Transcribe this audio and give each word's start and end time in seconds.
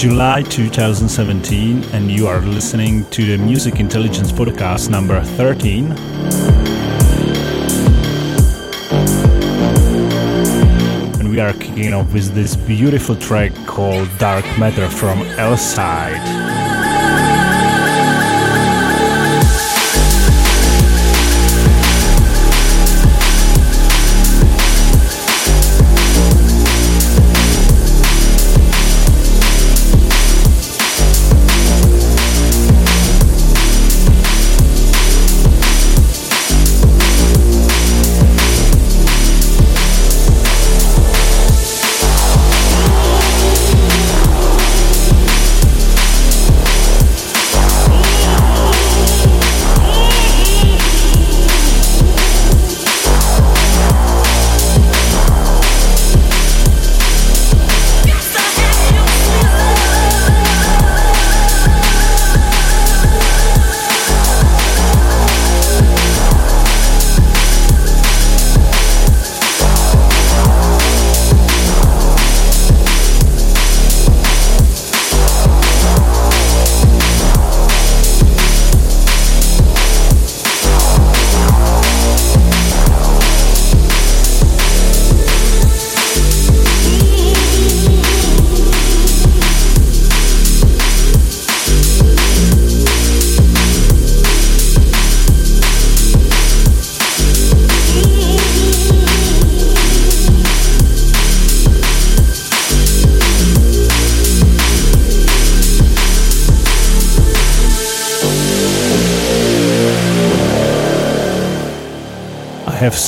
July 0.00 0.40
2017, 0.40 1.84
and 1.92 2.10
you 2.10 2.26
are 2.26 2.40
listening 2.40 3.04
to 3.10 3.22
the 3.26 3.36
Music 3.36 3.80
Intelligence 3.80 4.32
Podcast 4.32 4.88
number 4.88 5.22
13. 5.22 5.92
And 11.20 11.30
we 11.30 11.38
are 11.38 11.52
kicking 11.52 11.92
off 11.92 12.10
with 12.14 12.32
this 12.32 12.56
beautiful 12.56 13.14
track 13.14 13.52
called 13.66 14.08
Dark 14.16 14.46
Matter 14.58 14.88
from 14.88 15.20
L-Side. 15.36 16.16
have 16.16 16.59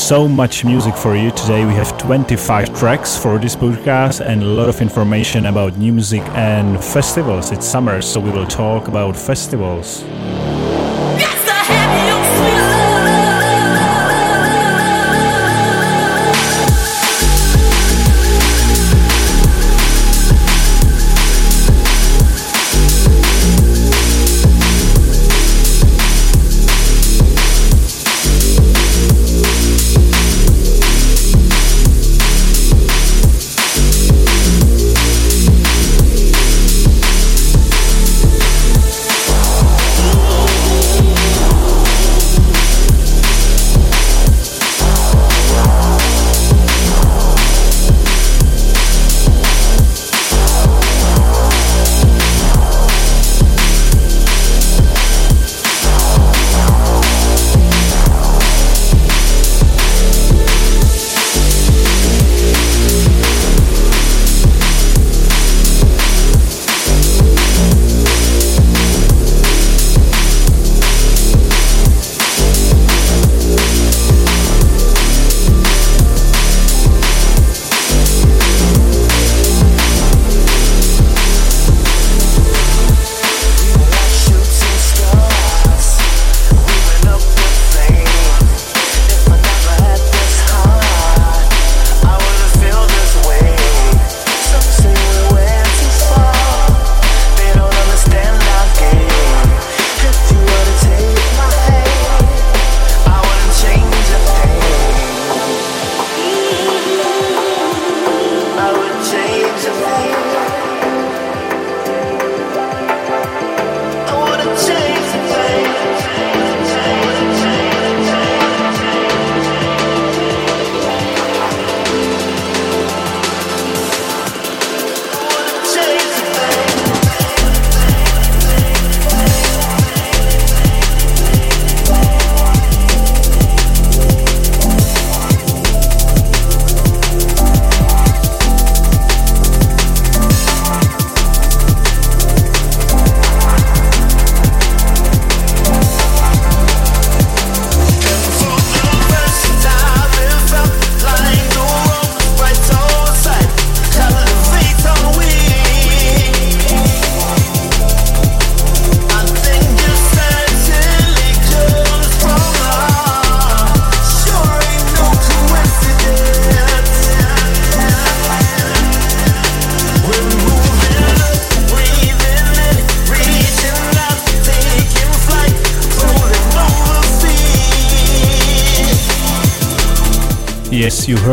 so 0.03 0.27
much 0.27 0.65
music 0.65 0.97
for 0.97 1.15
you 1.15 1.31
today. 1.31 1.65
We 1.65 1.75
have 1.75 1.97
25 1.97 2.77
tracks 2.77 3.17
for 3.17 3.39
this 3.39 3.55
podcast 3.55 4.21
and 4.21 4.43
a 4.43 4.47
lot 4.47 4.69
of 4.69 4.81
information 4.81 5.47
about 5.47 5.79
new 5.79 5.93
music 5.93 6.23
and 6.35 6.83
festivals. 6.83 7.53
It's 7.53 7.67
summer, 7.67 8.03
so 8.03 8.19
we 8.19 8.31
will 8.31 8.47
talk 8.47 8.89
about 8.89 9.17
festivals. 9.17 10.03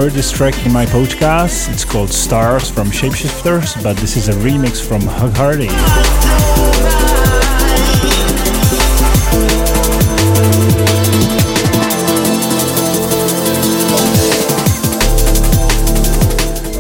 Heard 0.09 0.15
this 0.15 0.31
track 0.31 0.65
in 0.65 0.73
my 0.73 0.87
podcast. 0.87 1.71
It's 1.71 1.85
called 1.85 2.09
Stars 2.09 2.67
from 2.67 2.87
Shapeshifters, 2.87 3.83
but 3.83 3.95
this 3.97 4.17
is 4.17 4.27
a 4.27 4.31
remix 4.31 4.83
from 4.83 5.01
Hugh 5.01 5.29
Hardie. 5.37 5.69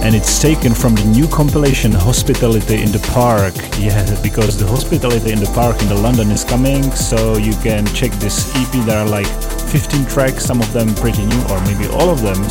and 0.01 0.15
it's 0.15 0.41
taken 0.41 0.73
from 0.73 0.95
the 0.95 1.05
new 1.05 1.27
compilation 1.27 1.91
Hospitality 1.91 2.81
in 2.81 2.91
the 2.91 3.11
Park. 3.13 3.53
Yeah, 3.77 4.19
because 4.23 4.57
the 4.57 4.65
Hospitality 4.65 5.33
in 5.33 5.39
the 5.39 5.51
Park 5.53 5.79
in 5.83 5.87
the 5.87 5.93
London 5.93 6.31
is 6.31 6.43
coming, 6.43 6.81
so 6.93 7.37
you 7.37 7.53
can 7.61 7.85
check 7.93 8.11
this 8.13 8.51
EP. 8.55 8.71
There 8.87 8.97
are 8.97 9.07
like 9.07 9.27
15 9.69 10.07
tracks, 10.07 10.45
some 10.45 10.59
of 10.59 10.73
them 10.73 10.95
pretty 10.95 11.27
new, 11.27 11.41
or 11.51 11.61
maybe 11.65 11.85
all 11.93 12.09
of 12.09 12.23
them 12.23 12.43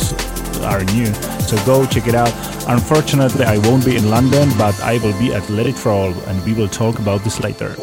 are 0.61 0.83
new. 0.85 1.13
So 1.47 1.57
go 1.65 1.85
check 1.85 2.07
it 2.07 2.15
out. 2.15 2.33
Unfortunately, 2.67 3.45
I 3.45 3.57
won't 3.59 3.85
be 3.85 3.95
in 3.95 4.09
London, 4.09 4.49
but 4.57 4.79
I 4.81 4.97
will 4.99 5.17
be 5.19 5.33
at 5.33 5.49
Let 5.49 5.67
It 5.67 5.83
Roll, 5.83 6.13
and 6.27 6.43
we 6.45 6.53
will 6.53 6.69
talk 6.69 6.99
about 6.99 7.23
this 7.23 7.39
later. 7.39 7.75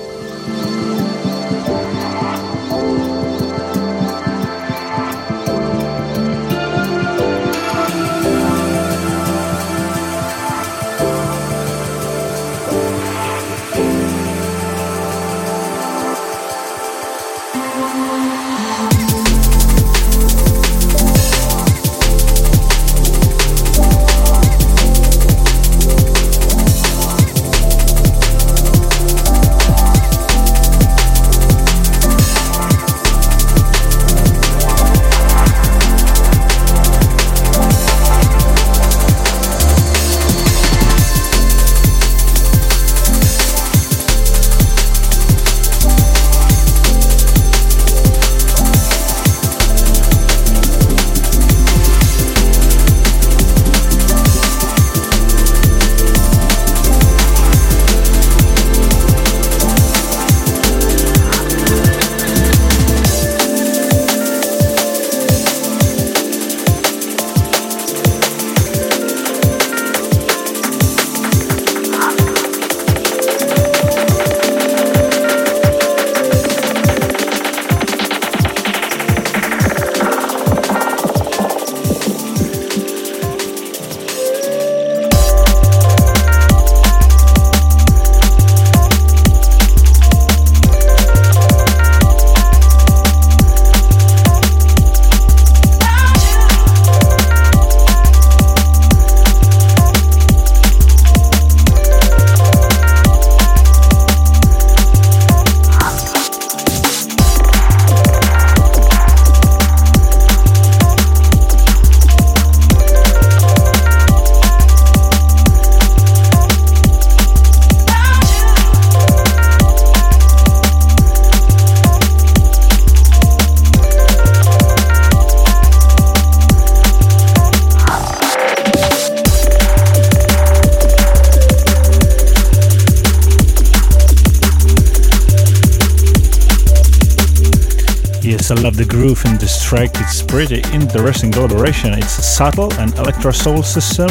This 139.46 139.62
track. 139.62 139.90
It's 139.94 140.22
pretty 140.22 140.60
interesting 140.72 141.31
collaboration. 141.31 141.93
It's 141.93 142.19
a 142.19 142.22
subtle 142.22 142.72
and 142.81 142.93
Electrosoul 142.94 143.64
System, 143.64 144.10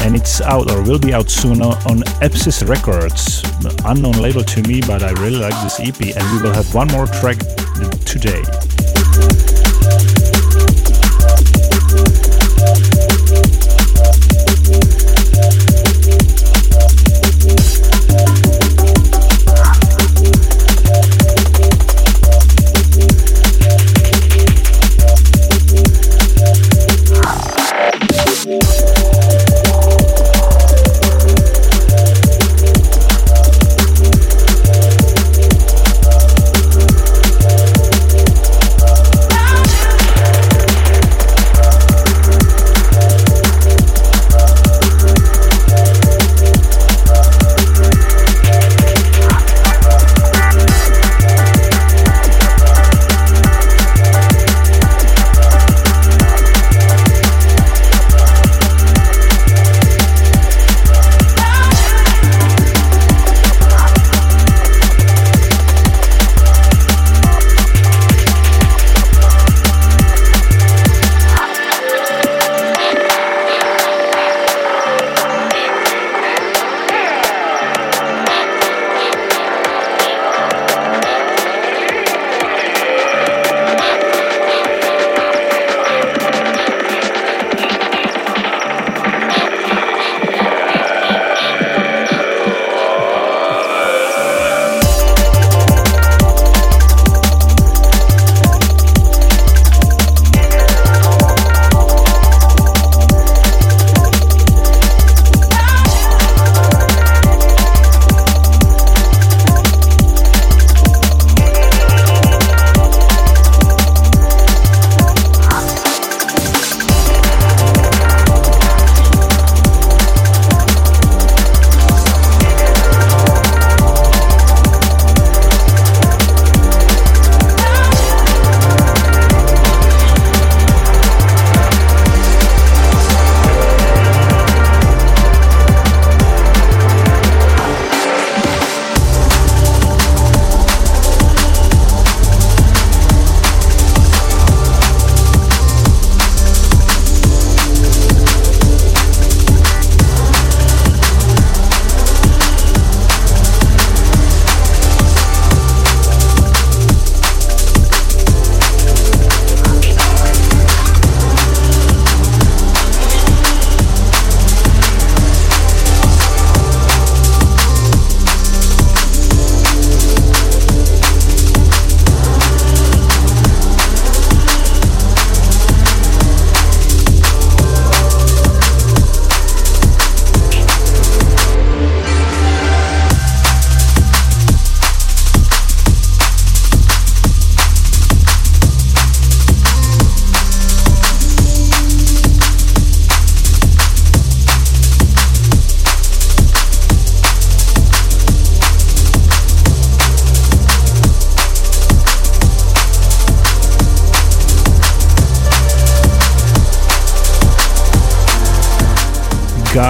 and 0.00 0.14
it's 0.14 0.42
out 0.42 0.70
or 0.70 0.82
will 0.82 0.98
be 0.98 1.14
out 1.14 1.30
soon 1.30 1.62
on 1.62 2.02
Epsis 2.20 2.68
Records, 2.68 3.42
unknown 3.86 4.20
label 4.20 4.44
to 4.44 4.62
me, 4.68 4.82
but 4.82 5.02
I 5.02 5.12
really 5.22 5.38
like 5.38 5.54
this 5.62 5.80
EP. 5.80 6.14
And 6.14 6.36
we 6.36 6.42
will 6.42 6.52
have 6.52 6.74
one 6.74 6.88
more 6.88 7.06
track 7.06 7.38
today. 8.04 8.42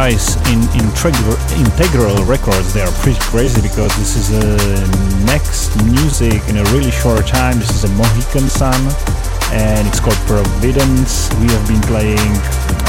Guys 0.08 0.36
in 0.52 0.60
Integral, 0.80 1.36
Integral 1.60 2.24
Records, 2.24 2.72
they 2.72 2.80
are 2.80 2.92
pretty 3.02 3.20
crazy 3.20 3.60
because 3.60 3.94
this 3.98 4.16
is 4.16 4.30
a 4.30 5.26
next 5.26 5.76
music 5.84 6.40
in 6.48 6.56
a 6.56 6.64
really 6.72 6.90
short 6.90 7.26
time. 7.26 7.58
This 7.58 7.70
is 7.70 7.84
a 7.84 7.92
Mohican 7.92 8.48
Sun 8.48 8.80
and 9.52 9.86
it's 9.86 10.00
called 10.00 10.16
Providence. 10.26 11.28
We 11.40 11.48
have 11.48 11.68
been 11.68 11.82
playing 11.82 12.32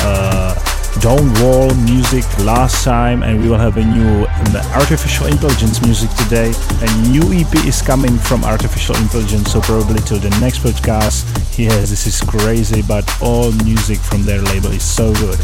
uh, 0.07 0.55
Dawn 1.01 1.27
Wall 1.41 1.73
music 1.83 2.23
last 2.39 2.85
time 2.85 3.23
and 3.23 3.41
we 3.41 3.49
will 3.49 3.57
have 3.57 3.75
a 3.75 3.83
new 3.83 4.25
um, 4.25 4.55
artificial 4.79 5.27
intelligence 5.27 5.81
music 5.81 6.09
today. 6.23 6.53
A 6.87 6.89
new 7.09 7.23
EP 7.33 7.53
is 7.65 7.81
coming 7.81 8.17
from 8.17 8.45
artificial 8.45 8.95
intelligence, 8.95 9.51
so 9.51 9.59
probably 9.59 9.99
to 10.03 10.19
the 10.19 10.29
next 10.39 10.59
podcast. 10.59 11.27
Yes, 11.57 11.89
this 11.89 12.07
is 12.07 12.21
crazy, 12.21 12.81
but 12.81 13.03
all 13.21 13.51
music 13.65 13.99
from 13.99 14.23
their 14.23 14.41
label 14.41 14.71
is 14.71 14.83
so 14.83 15.13
good. 15.15 15.39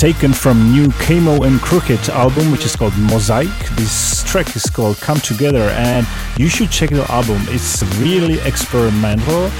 Taken 0.00 0.32
from 0.32 0.72
new 0.72 0.90
Camo 0.92 1.42
and 1.42 1.60
Krooked 1.60 2.08
album, 2.08 2.50
which 2.50 2.64
is 2.64 2.74
called 2.74 2.96
Mosaic. 2.96 3.52
This 3.76 4.24
track 4.24 4.56
is 4.56 4.64
called 4.70 4.96
Come 4.96 5.20
Together, 5.20 5.68
and 5.76 6.06
you 6.38 6.48
should 6.48 6.70
check 6.70 6.88
the 6.88 7.04
album. 7.12 7.42
It's 7.48 7.82
really 7.98 8.40
experimental. 8.48 9.50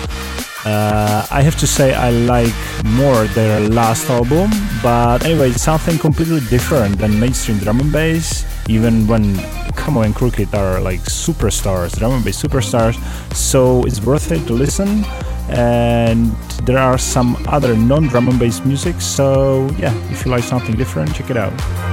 Uh, 0.65 1.27
I 1.31 1.43
have 1.43 1.59
to 1.59 1.67
say 1.67 1.93
I 1.93 2.09
like 2.13 2.55
more 2.87 3.27
their 3.35 3.61
last 3.61 4.09
album, 4.09 4.49
but 4.83 5.27
anyway, 5.27 5.51
it's 5.51 5.63
something 5.63 5.99
completely 5.99 6.41
different 6.49 6.97
than 6.97 7.21
mainstream 7.21 7.59
drum 7.59 7.81
and 7.81 7.93
bass. 7.93 8.47
Even 8.67 9.07
when 9.07 9.37
Camo 9.77 10.01
and 10.01 10.15
Krooked 10.15 10.55
are 10.55 10.81
like 10.81 11.01
superstars, 11.01 11.99
drum 11.99 12.13
and 12.13 12.25
bass 12.25 12.43
superstars, 12.43 12.97
so 13.35 13.85
it's 13.85 14.01
worth 14.01 14.33
it 14.33 14.47
to 14.47 14.55
listen 14.55 15.05
and 15.51 16.33
there 16.65 16.79
are 16.79 16.99
some 16.99 17.37
other 17.47 17.77
non 17.77 18.09
drum 18.09 18.29
and 18.29 18.39
bass 18.39 18.65
music. 18.65 19.01
So, 19.01 19.69
yeah, 19.79 19.95
if 20.11 20.25
you 20.25 20.31
like 20.31 20.45
something 20.45 20.75
different, 20.77 21.15
check 21.15 21.31
it 21.31 21.37
out. 21.37 21.90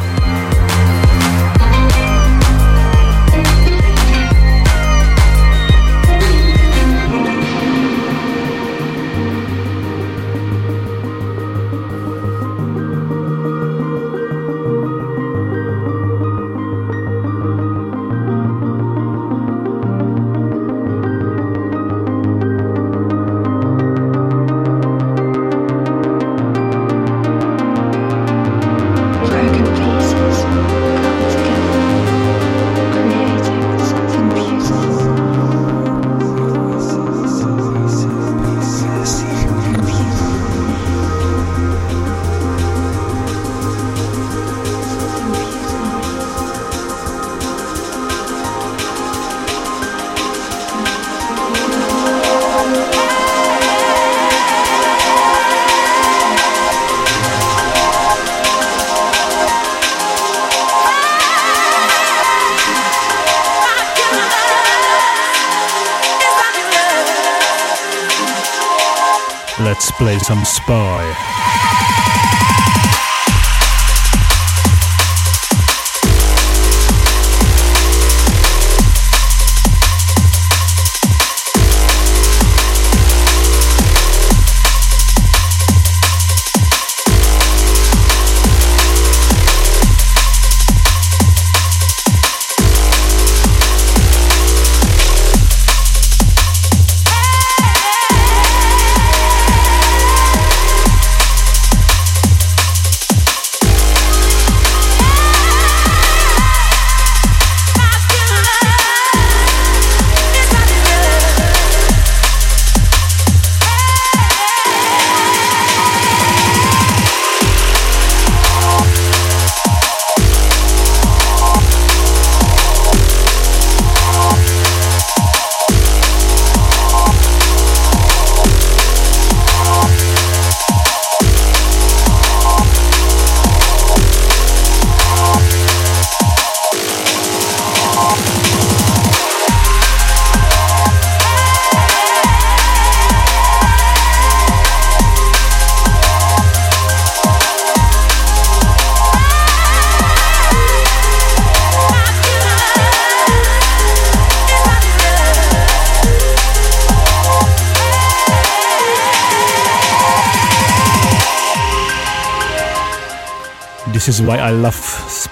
Play 69.91 70.17
some 70.19 70.43
Spy. 70.43 71.26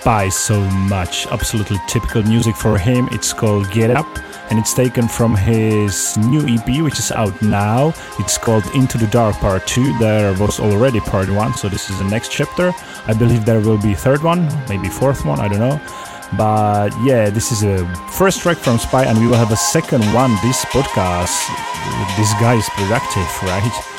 Spy 0.06 0.30
so 0.30 0.62
much. 0.62 1.26
Absolutely 1.32 1.80
typical 1.88 2.22
music 2.22 2.56
for 2.56 2.78
him. 2.78 3.10
It's 3.12 3.34
called 3.34 3.72
Get 3.72 3.90
Up 3.90 4.06
and 4.52 4.60
it's 4.60 4.72
taken 4.72 5.08
from 5.08 5.36
his 5.36 6.16
new 6.18 6.46
EP, 6.46 6.84
which 6.84 7.00
is 7.00 7.12
out 7.12 7.42
now. 7.42 7.92
It's 8.20 8.38
called 8.38 8.64
Into 8.76 9.00
the 9.00 9.08
Dark 9.08 9.36
Part 9.38 9.66
2. 9.66 9.98
There 9.98 10.32
was 10.38 10.60
already 10.60 11.00
Part 11.00 11.32
1, 11.32 11.56
so 11.56 11.70
this 11.70 11.90
is 11.90 11.98
the 11.98 12.06
next 12.06 12.32
chapter. 12.32 12.72
I 13.08 13.14
believe 13.14 13.46
there 13.46 13.62
will 13.62 13.82
be 13.82 13.96
third 13.96 14.22
one, 14.22 14.48
maybe 14.70 14.90
fourth 14.90 15.26
one, 15.26 15.40
I 15.40 15.48
don't 15.48 15.58
know. 15.58 15.82
But 16.38 16.92
yeah, 17.04 17.32
this 17.32 17.52
is 17.52 17.64
a 17.64 17.84
first 18.12 18.42
track 18.42 18.58
from 18.58 18.78
Spy, 18.78 19.06
and 19.06 19.18
we 19.18 19.26
will 19.26 19.42
have 19.42 19.52
a 19.52 19.58
second 19.58 20.04
one 20.14 20.30
this 20.44 20.64
podcast. 20.66 21.50
This 22.16 22.32
guy 22.34 22.54
is 22.54 22.70
productive, 22.78 23.26
right? 23.42 23.95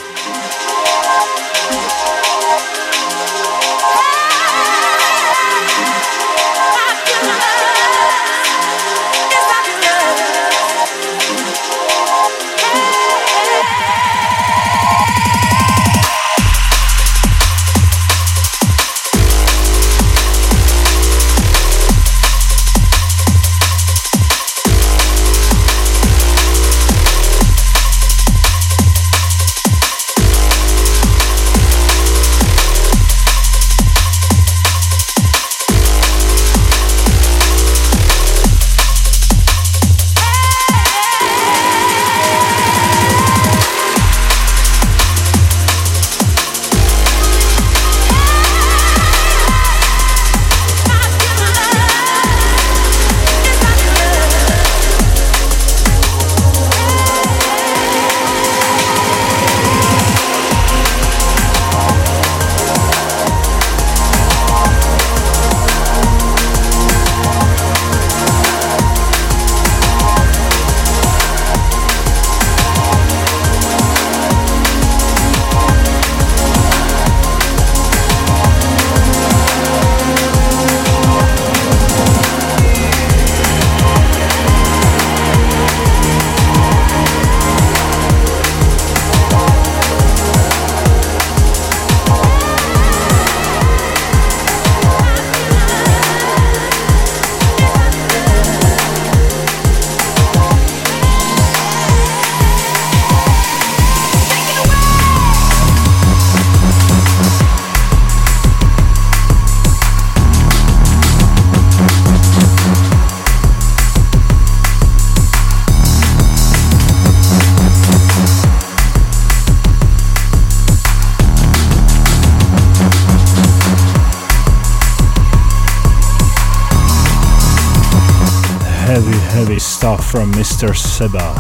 Mr. 130.57 130.75
Seba. 130.75 131.35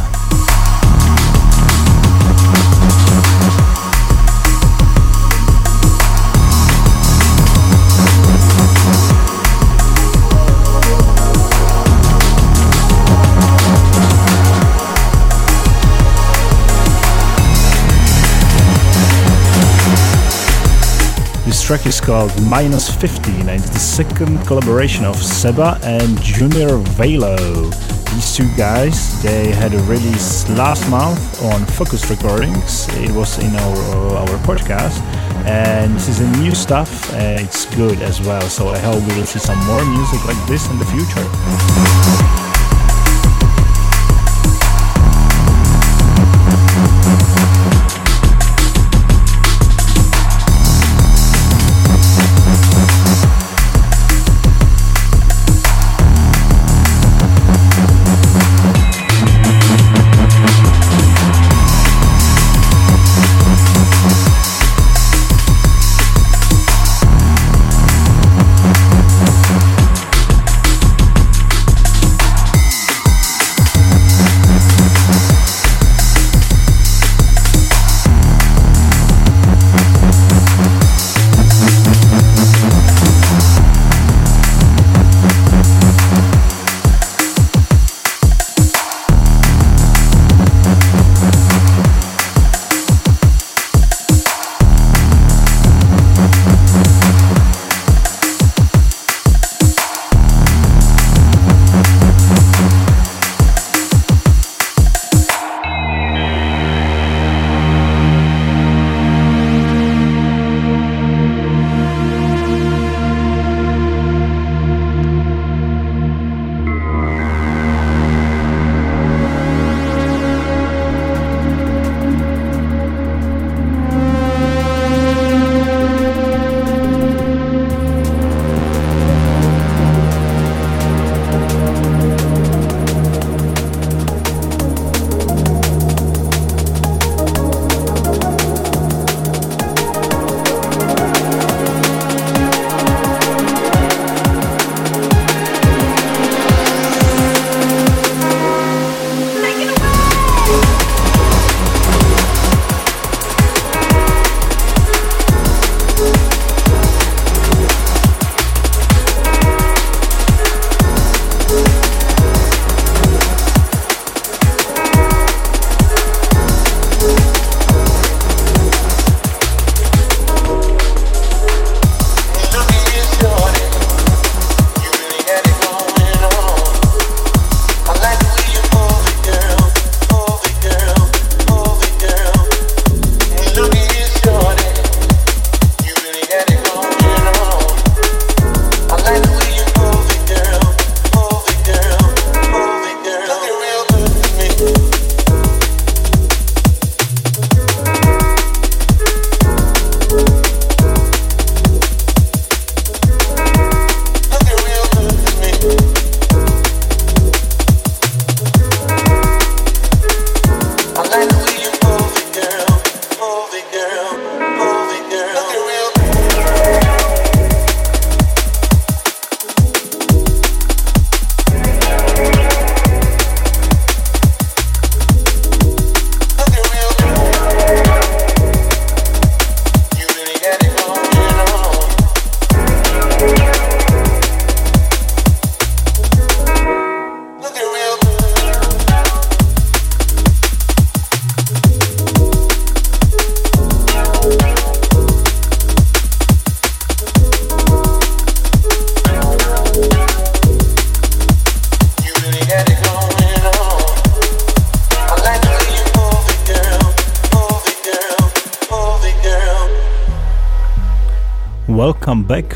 This 21.47 21.63
track 21.63 21.87
is 21.87 22.03
called 22.03 22.31
Minus 22.43 22.95
15 22.95 23.49
and 23.49 23.49
it's 23.49 23.71
the 23.71 23.79
second 23.79 24.47
collaboration 24.47 25.07
of 25.07 25.17
Seba 25.17 25.81
and 25.83 26.21
Junior 26.21 26.77
Velo. 26.77 27.71
These 28.17 28.35
two 28.35 28.49
guys, 28.57 29.23
they 29.23 29.53
had 29.53 29.75
a 29.75 29.83
release 29.83 30.49
last 30.49 30.89
month 30.89 31.21
on 31.43 31.61
Fokuz 31.77 32.09
Recordings. 32.09 32.89
It 32.97 33.11
was 33.11 33.39
in 33.39 33.55
our, 33.55 33.77
our 34.17 34.39
podcast 34.49 35.03
and 35.45 35.95
this 35.95 36.09
is 36.09 36.21
a 36.21 36.31
new 36.39 36.55
stuff. 36.55 37.13
It's 37.13 37.67
good 37.77 38.01
as 38.01 38.23
well, 38.23 38.41
so 38.49 38.69
I 38.69 38.79
hope 38.79 39.07
we 39.07 39.15
will 39.19 39.27
see 39.27 39.39
some 39.39 39.63
more 39.67 39.85
music 39.85 40.25
like 40.25 40.49
this 40.49 40.67
in 40.71 40.79
the 40.79 40.87
future. 40.87 41.96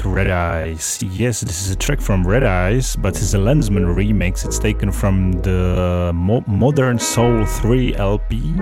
Red 0.05 0.31
Eyes. 0.31 1.03
Yes, 1.03 1.41
this 1.41 1.63
is 1.63 1.71
a 1.71 1.77
track 1.77 2.01
from 2.01 2.27
Red 2.27 2.45
Eyes, 2.45 2.97
but 2.97 3.17
it's 3.17 3.35
a 3.35 3.39
Lenzman 3.39 3.95
remix. 3.95 4.45
It's 4.45 4.59
taken 4.59 4.93
from 4.93 5.33
the 5.43 6.11
Mo- 6.15 6.45
Modern 6.47 6.99
Soul 6.99 7.45
3 7.45 7.97
LP, 7.97 8.55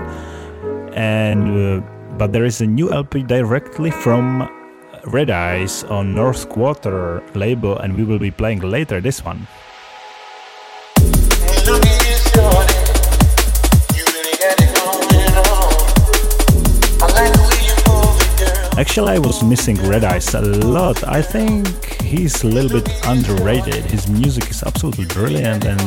and 0.92 1.83
uh, 1.83 1.87
but 2.18 2.33
there 2.33 2.44
is 2.44 2.61
a 2.61 2.66
new 2.66 2.92
LP 2.92 3.22
directly 3.22 3.90
from 3.90 4.48
Red 5.07 5.31
Eyes 5.31 5.85
on 5.85 6.14
North 6.14 6.48
Quarter 6.48 7.22
label, 7.35 7.79
and 7.79 7.96
we 7.96 8.05
will 8.05 8.18
be 8.18 8.31
playing 8.31 8.61
later 8.61 9.01
this 9.01 9.24
one. 9.24 9.46
Actually, 18.79 19.11
I 19.11 19.19
was 19.19 19.43
missing 19.43 19.77
Red 19.88 20.05
Eyes 20.05 20.33
a 20.35 20.41
lot. 20.41 21.03
I 21.03 21.21
think 21.21 22.01
he's 22.01 22.45
a 22.45 22.47
little 22.47 22.81
bit 22.81 22.88
underrated. 23.07 23.85
His 23.91 24.09
music 24.09 24.49
is 24.51 24.62
absolutely 24.62 25.07
brilliant, 25.07 25.64
and 25.64 25.81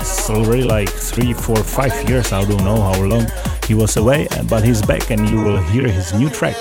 it's 0.00 0.30
already 0.30 0.62
like 0.62 0.88
three, 0.88 1.34
four, 1.34 1.56
five 1.56 2.08
years. 2.08 2.32
I 2.32 2.42
don't 2.46 2.64
know 2.64 2.80
how 2.80 3.02
long 3.02 3.26
he 3.66 3.74
was 3.74 3.98
away, 3.98 4.28
but 4.48 4.64
he's 4.64 4.80
back, 4.80 5.10
and 5.10 5.28
you 5.28 5.44
will 5.44 5.58
hear 5.58 5.88
his 5.88 6.14
new 6.14 6.30
track. 6.30 6.56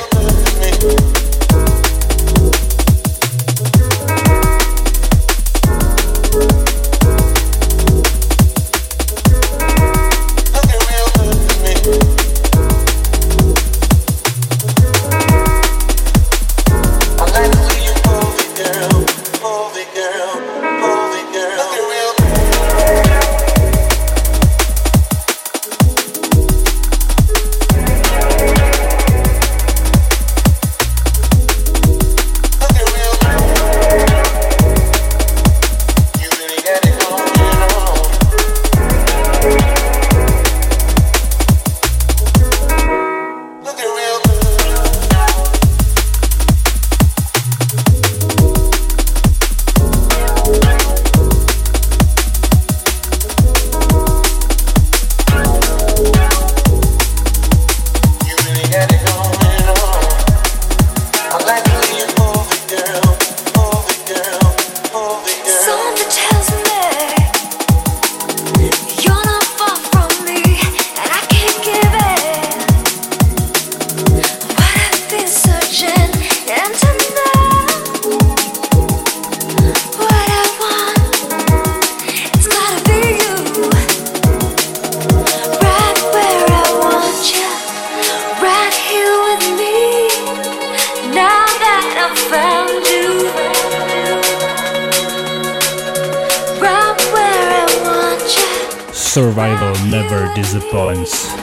Survival 99.18 99.74
never 99.88 100.32
disappoints. 100.36 101.36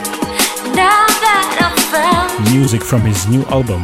Music 2.53 2.81
from 2.81 3.01
his 3.01 3.27
new 3.27 3.43
album. 3.47 3.83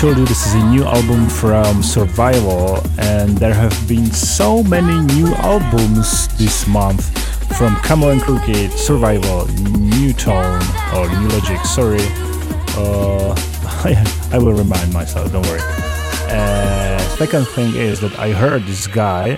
You, 0.00 0.14
this 0.14 0.46
is 0.46 0.54
a 0.54 0.64
new 0.70 0.84
album 0.84 1.28
from 1.28 1.82
Survival, 1.82 2.78
and 2.98 3.36
there 3.36 3.52
have 3.52 3.74
been 3.88 4.06
so 4.12 4.62
many 4.62 4.96
new 5.14 5.34
albums 5.34 6.28
this 6.38 6.68
month 6.68 7.10
from 7.58 7.74
Camo 7.82 8.10
and 8.10 8.20
Krooked, 8.20 8.70
Survival, 8.70 9.48
Nu:Tone, 9.48 10.62
or 10.94 11.08
Nu:Logic, 11.08 11.66
sorry. 11.66 12.06
Uh, 12.78 13.34
I, 14.32 14.38
will 14.38 14.52
remind 14.52 14.92
myself, 14.92 15.32
don't 15.32 15.44
worry. 15.46 15.60
Uh, 16.28 16.98
second 17.16 17.48
thing 17.48 17.74
is 17.74 17.98
that 17.98 18.16
I 18.20 18.30
heard 18.30 18.62
this 18.66 18.86
guy 18.86 19.36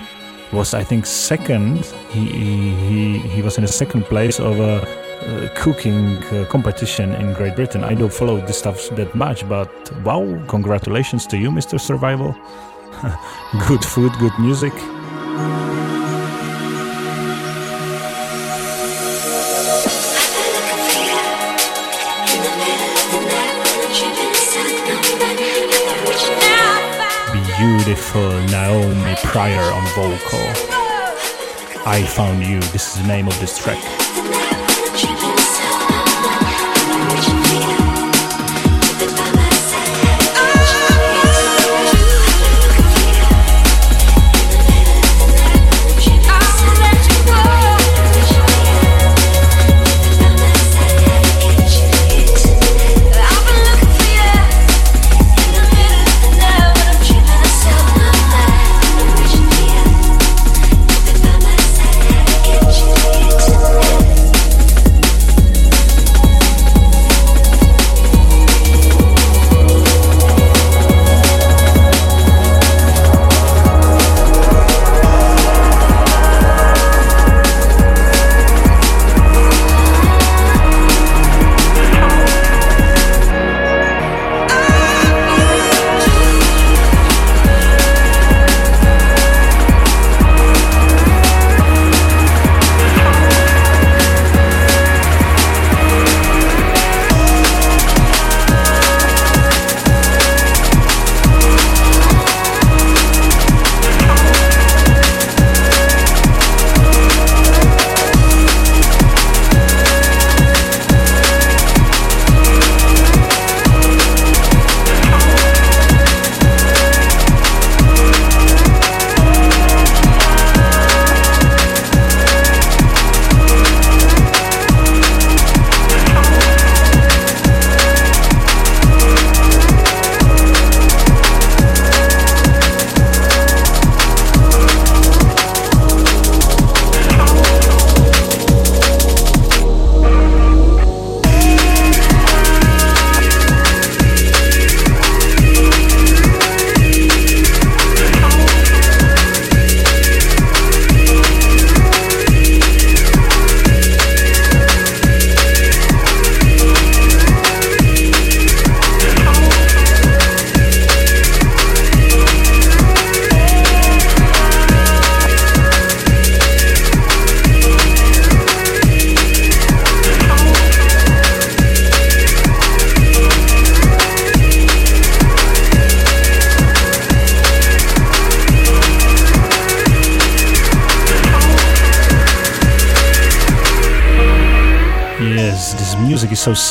was, 0.51 0.75
I 0.75 0.83
think, 0.83 1.07
second. 1.07 1.85
He, 2.11 2.27
he, 2.27 3.17
he 3.17 3.41
was 3.41 3.57
in 3.57 3.63
the 3.63 3.71
second 3.71 4.03
place 4.03 4.39
of 4.39 4.59
a 4.59 5.00
cooking 5.55 6.17
uh, 6.23 6.45
competition 6.49 7.13
in 7.13 7.33
Great 7.33 7.55
Britain. 7.55 7.83
I 7.83 7.93
don't 7.93 8.13
follow 8.13 8.39
this 8.45 8.57
stuff 8.57 8.89
that 8.95 9.13
much, 9.13 9.47
but 9.47 9.69
wow, 10.03 10.43
congratulations 10.47 11.27
to 11.27 11.37
you, 11.37 11.51
Mr. 11.51 11.79
Survival. 11.79 12.35
good 13.67 13.83
food, 13.83 14.11
good 14.19 14.37
music. 14.39 14.73
Beautiful 27.57 28.31
Naomi 28.49 29.15
Pryor 29.23 29.71
on 29.71 29.85
vocal. 29.95 30.39
I 31.85 32.03
Found 32.15 32.43
You, 32.43 32.59
this 32.71 32.95
is 32.95 33.01
the 33.01 33.07
name 33.07 33.27
of 33.27 33.39
this 33.39 33.57
track. 33.57 34.00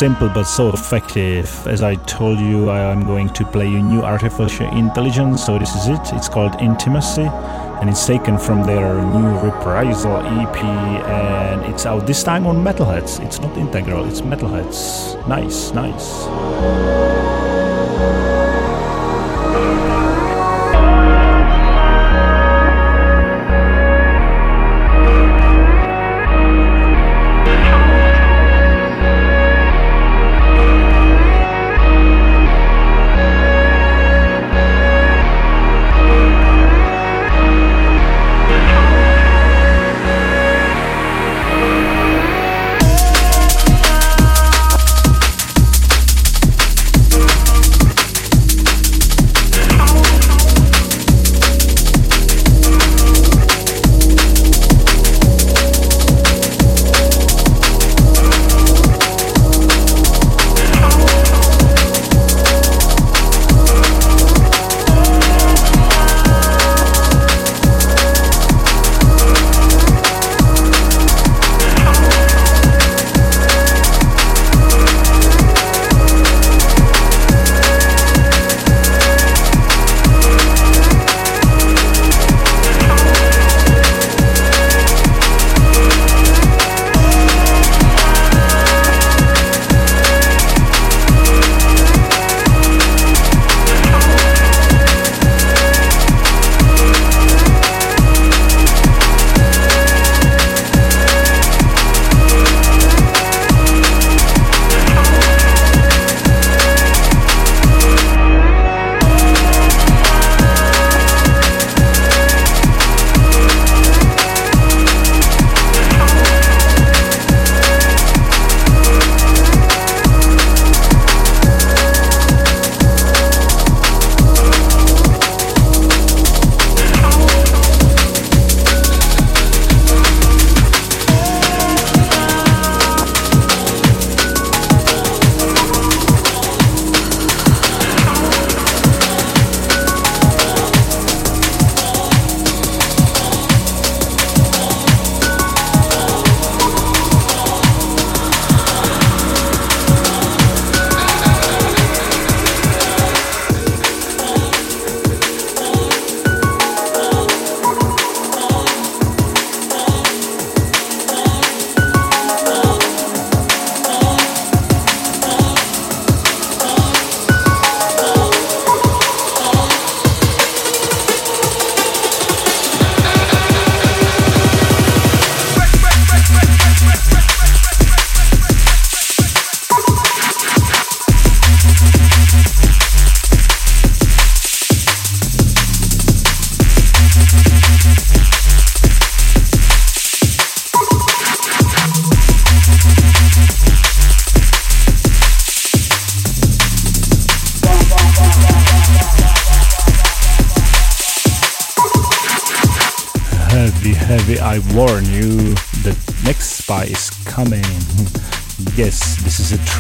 Simple 0.00 0.30
but 0.30 0.44
so 0.44 0.70
effective. 0.70 1.46
As 1.66 1.82
I 1.82 1.94
told 2.06 2.38
you, 2.40 2.70
I 2.70 2.90
am 2.90 3.04
going 3.04 3.28
to 3.34 3.44
play 3.44 3.68
you 3.68 3.82
new 3.82 4.00
artificial 4.00 4.66
intelligence, 4.74 5.44
so 5.44 5.58
this 5.58 5.74
is 5.74 5.88
it. 5.88 6.00
It's 6.14 6.26
called 6.26 6.54
Intimacy, 6.58 7.28
and 7.80 7.90
it's 7.90 8.06
taken 8.06 8.38
from 8.38 8.62
their 8.62 8.94
new 9.14 9.28
Reprisal 9.40 10.16
EP, 10.16 10.64
and 10.64 11.70
it's 11.70 11.84
out 11.84 12.06
this 12.06 12.22
time 12.22 12.46
on 12.46 12.64
Metalheadz. 12.64 13.22
It's 13.22 13.40
not 13.40 13.54
integral, 13.58 14.06
it's 14.06 14.22
Metalheadz. 14.22 15.28
Nice, 15.28 15.70
nice. 15.72 17.59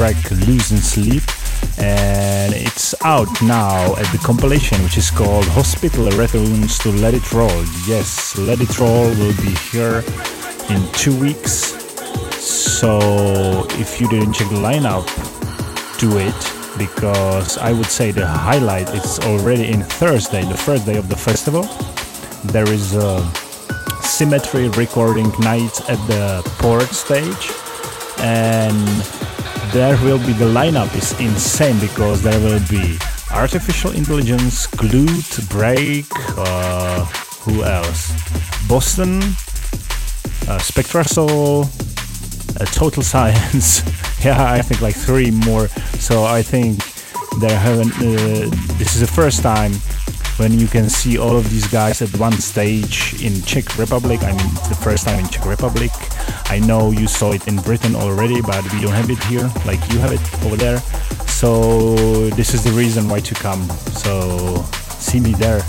Track 0.00 0.30
Lose 0.30 0.70
and 0.70 0.80
Sleep, 0.80 1.22
and 1.76 2.54
it's 2.54 2.94
out 3.04 3.28
now 3.42 3.94
at 3.96 4.10
the 4.12 4.20
compilation 4.24 4.82
which 4.82 4.96
is 4.96 5.10
called 5.10 5.44
Hospital 5.48 6.06
Returns 6.12 6.78
to 6.78 6.88
Let 6.88 7.12
It 7.12 7.30
Roll. 7.34 7.62
Yes, 7.86 8.34
Let 8.38 8.62
It 8.62 8.78
Roll 8.78 9.10
will 9.20 9.36
be 9.42 9.52
here 9.70 10.02
in 10.70 10.80
two 10.94 11.14
weeks. 11.20 11.76
So 12.40 13.66
if 13.72 14.00
you 14.00 14.08
didn't 14.08 14.32
check 14.32 14.48
the 14.48 14.56
lineup, 14.56 15.04
do 15.98 16.16
it 16.16 16.40
because 16.78 17.58
I 17.58 17.72
would 17.72 17.92
say 17.98 18.10
the 18.10 18.26
highlight 18.26 18.88
is 18.94 19.18
already 19.18 19.70
in 19.70 19.82
Thursday, 19.82 20.42
the 20.44 20.56
first 20.56 20.86
day 20.86 20.96
of 20.96 21.10
the 21.10 21.16
festival. 21.16 21.64
There 22.54 22.72
is 22.72 22.94
a 22.96 23.20
Symmetry 24.00 24.70
recording 24.70 25.28
night 25.40 25.78
at 25.90 26.00
the 26.08 26.40
port 26.58 26.88
stage 26.88 27.50
and 28.22 29.29
there 29.72 29.96
will 30.02 30.18
be 30.18 30.32
the 30.32 30.46
lineup 30.46 30.94
is 30.96 31.12
insane 31.20 31.78
because 31.78 32.22
there 32.22 32.38
will 32.40 32.60
be 32.68 32.98
artificial 33.30 33.92
intelligence, 33.92 34.66
Glute, 34.66 35.48
Break, 35.48 36.06
uh, 36.36 37.04
who 37.44 37.62
else? 37.62 38.10
Boston, 38.68 39.18
uh, 40.48 40.58
SpectraSoul, 40.58 41.64
uh, 42.60 42.64
Total 42.66 43.02
Science. 43.02 43.82
yeah, 44.24 44.52
I 44.52 44.60
think 44.62 44.80
like 44.80 44.96
three 44.96 45.30
more. 45.30 45.68
So 45.98 46.24
I 46.24 46.42
think 46.42 46.82
there 47.40 47.58
haven't. 47.58 47.92
Uh, 47.96 48.50
this 48.78 48.94
is 48.94 49.00
the 49.00 49.06
first 49.06 49.42
time 49.42 49.72
when 50.40 50.58
you 50.58 50.66
can 50.66 50.88
see 50.88 51.18
all 51.18 51.36
of 51.36 51.50
these 51.50 51.68
guys 51.68 52.00
at 52.00 52.08
one 52.18 52.32
stage 52.32 53.22
in 53.22 53.42
Czech 53.42 53.76
Republic. 53.76 54.22
I 54.22 54.32
mean, 54.32 54.48
it's 54.56 54.68
the 54.68 54.74
first 54.74 55.04
time 55.04 55.18
in 55.18 55.28
Czech 55.28 55.44
Republic. 55.44 55.90
I 56.46 56.58
know 56.58 56.92
you 56.92 57.06
saw 57.06 57.32
it 57.32 57.46
in 57.46 57.56
Britain 57.56 57.94
already, 57.94 58.40
but 58.40 58.64
we 58.72 58.80
don't 58.80 58.96
have 58.96 59.10
it 59.10 59.22
here 59.24 59.52
like 59.66 59.80
you 59.92 59.98
have 59.98 60.12
it 60.12 60.44
over 60.46 60.56
there. 60.56 60.78
So 61.28 62.30
this 62.30 62.54
is 62.54 62.64
the 62.64 62.72
reason 62.72 63.06
why 63.06 63.20
to 63.20 63.34
come. 63.34 63.68
So 64.00 64.64
see 64.98 65.20
me 65.20 65.34
there. 65.34 65.60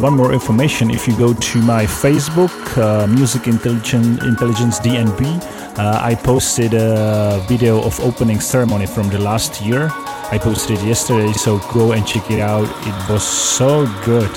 One 0.00 0.16
more 0.16 0.32
information 0.32 0.90
if 0.90 1.08
you 1.08 1.16
go 1.18 1.34
to 1.34 1.60
my 1.60 1.84
Facebook, 1.84 2.52
uh, 2.78 3.06
Music 3.08 3.48
Intelligence, 3.48 4.22
Intelligence 4.22 4.78
DNB, 4.78 5.42
uh, 5.76 5.98
I 6.00 6.14
posted 6.14 6.72
a 6.72 7.44
video 7.48 7.82
of 7.82 7.98
opening 8.00 8.38
ceremony 8.38 8.86
from 8.86 9.08
the 9.08 9.18
last 9.18 9.60
year. 9.60 9.88
I 10.30 10.38
posted 10.38 10.78
it 10.78 10.84
yesterday, 10.84 11.32
so 11.32 11.58
go 11.74 11.92
and 11.92 12.06
check 12.06 12.30
it 12.30 12.38
out. 12.38 12.68
It 12.86 13.10
was 13.10 13.24
so 13.26 13.86
good. 14.04 14.30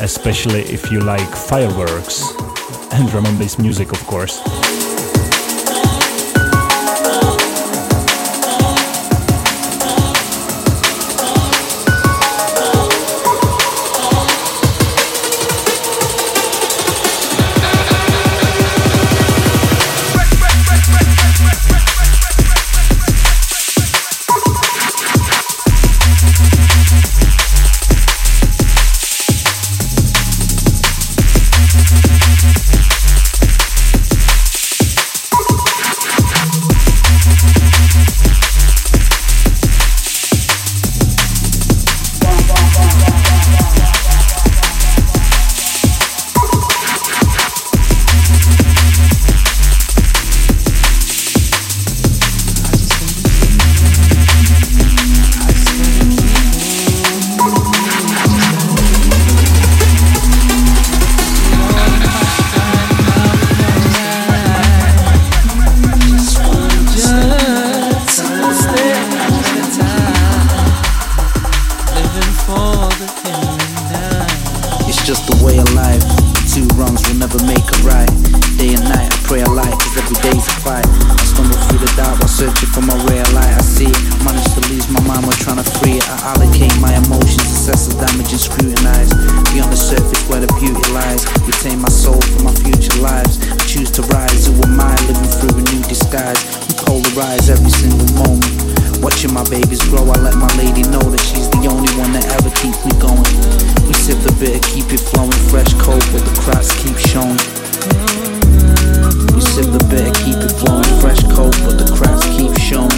Especially 0.00 0.60
if 0.72 0.92
you 0.92 1.00
like 1.00 1.28
fireworks 1.34 2.22
and 2.92 3.08
drum 3.08 3.26
and 3.26 3.58
music, 3.58 3.92
of 3.92 4.06
course. 4.06 4.40
eyes 97.40 97.50
every 97.50 97.70
single 97.70 98.06
moment. 98.14 98.44
Watching 99.02 99.32
my 99.32 99.44
babies 99.48 99.80
grow, 99.88 100.04
I 100.04 100.18
let 100.20 100.36
my 100.36 100.50
lady 100.56 100.82
know 100.82 101.00
that 101.00 101.20
she's 101.20 101.48
the 101.50 101.64
only 101.68 101.88
one 101.96 102.12
that 102.12 102.26
ever 102.36 102.50
keeps 102.60 102.80
me 102.84 102.92
going. 103.00 103.24
We 103.88 103.94
sip 103.94 104.20
the 104.20 104.32
bitter, 104.36 104.60
keep 104.68 104.92
it 104.92 105.00
flowing, 105.00 105.32
fresh 105.48 105.72
cold, 105.80 106.04
but 106.12 106.20
the 106.20 106.34
cracks 106.44 106.68
keep 106.84 106.96
showing. 107.08 107.40
We 109.32 109.40
sip 109.40 109.72
the 109.72 109.80
bitter, 109.88 110.12
keep 110.20 110.36
it 110.36 110.52
flowing, 110.60 110.84
fresh 111.00 111.22
cold, 111.32 111.56
but 111.64 111.80
the 111.80 111.88
cracks 111.96 112.24
keep 112.36 112.52
showing. 112.60 112.92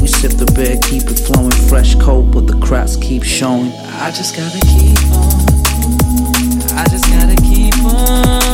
We 0.00 0.08
sip 0.08 0.32
the 0.40 0.48
bitter, 0.56 0.80
keep 0.80 1.04
it 1.10 1.20
flowing, 1.20 1.52
fresh 1.68 1.94
cold, 1.96 2.32
but 2.32 2.46
the 2.46 2.56
cracks 2.64 2.96
keep 2.96 3.22
showing. 3.22 3.72
I 4.00 4.10
just 4.10 4.34
gotta 4.34 4.60
keep 4.72 4.96
on. 5.12 5.44
I 6.72 6.84
just 6.88 7.04
gotta 7.12 7.36
keep 7.42 7.76
on. 7.84 8.45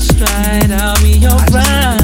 that's 0.00 0.20
right, 0.20 0.70
I'll 0.70 1.02
be 1.02 1.18
your 1.18 1.36
ride. 1.52 1.99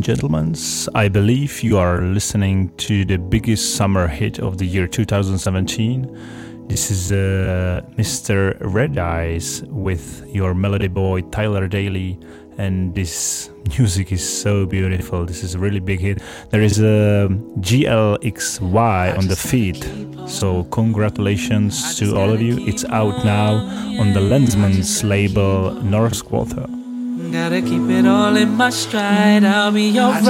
Gentlemen, 0.00 0.56
I 0.94 1.08
believe 1.08 1.62
you 1.62 1.76
are 1.76 2.00
listening 2.00 2.74
to 2.78 3.04
the 3.04 3.18
biggest 3.18 3.76
summer 3.76 4.08
hit 4.08 4.38
of 4.38 4.56
the 4.56 4.64
year 4.64 4.88
2017. 4.88 6.66
This 6.66 6.90
is 6.90 7.12
uh, 7.12 7.82
Mr. 7.98 8.58
Redeyes 8.60 9.62
with 9.68 10.24
your 10.26 10.54
melody 10.54 10.88
boy 10.88 11.20
Tyler 11.30 11.68
Daley, 11.68 12.18
and 12.56 12.94
this 12.94 13.50
music 13.78 14.12
is 14.12 14.26
so 14.26 14.64
beautiful. 14.64 15.26
This 15.26 15.44
is 15.44 15.54
a 15.54 15.58
really 15.58 15.80
big 15.80 16.00
hit. 16.00 16.22
There 16.48 16.62
is 16.62 16.80
a 16.80 17.28
GLXY 17.60 19.18
on 19.18 19.28
the 19.28 19.36
feed, 19.36 19.84
so 20.26 20.64
congratulations 20.64 21.98
to 21.98 22.16
all 22.16 22.30
of 22.30 22.40
you. 22.40 22.66
It's 22.66 22.86
out 22.86 23.24
now 23.26 23.56
on 24.00 24.14
the 24.14 24.20
Lenzman's 24.20 25.04
label 25.04 25.72
North 25.82 26.24
Quarter. 26.24 26.66
Gotta 27.30 27.62
keep 27.62 27.88
it 27.90 28.06
all 28.06 28.36
in 28.36 28.56
my 28.56 28.70
stride. 28.70 29.44
I'll 29.44 29.70
be 29.72 29.98
alright. 29.98 30.26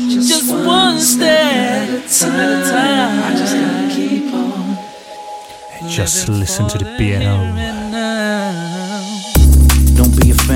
Just, 0.00 0.28
just 0.28 0.50
one 0.52 0.98
step 0.98 1.22
at 1.22 2.02
a 2.02 2.70
time. 2.70 3.22
I 3.22 3.34
just 3.36 3.54
gotta 3.54 3.88
keep 3.94 4.32
on. 4.34 4.76
Just 5.88 6.28
listen 6.28 6.68
to 6.68 6.78
the 6.78 6.96
piano 6.98 7.72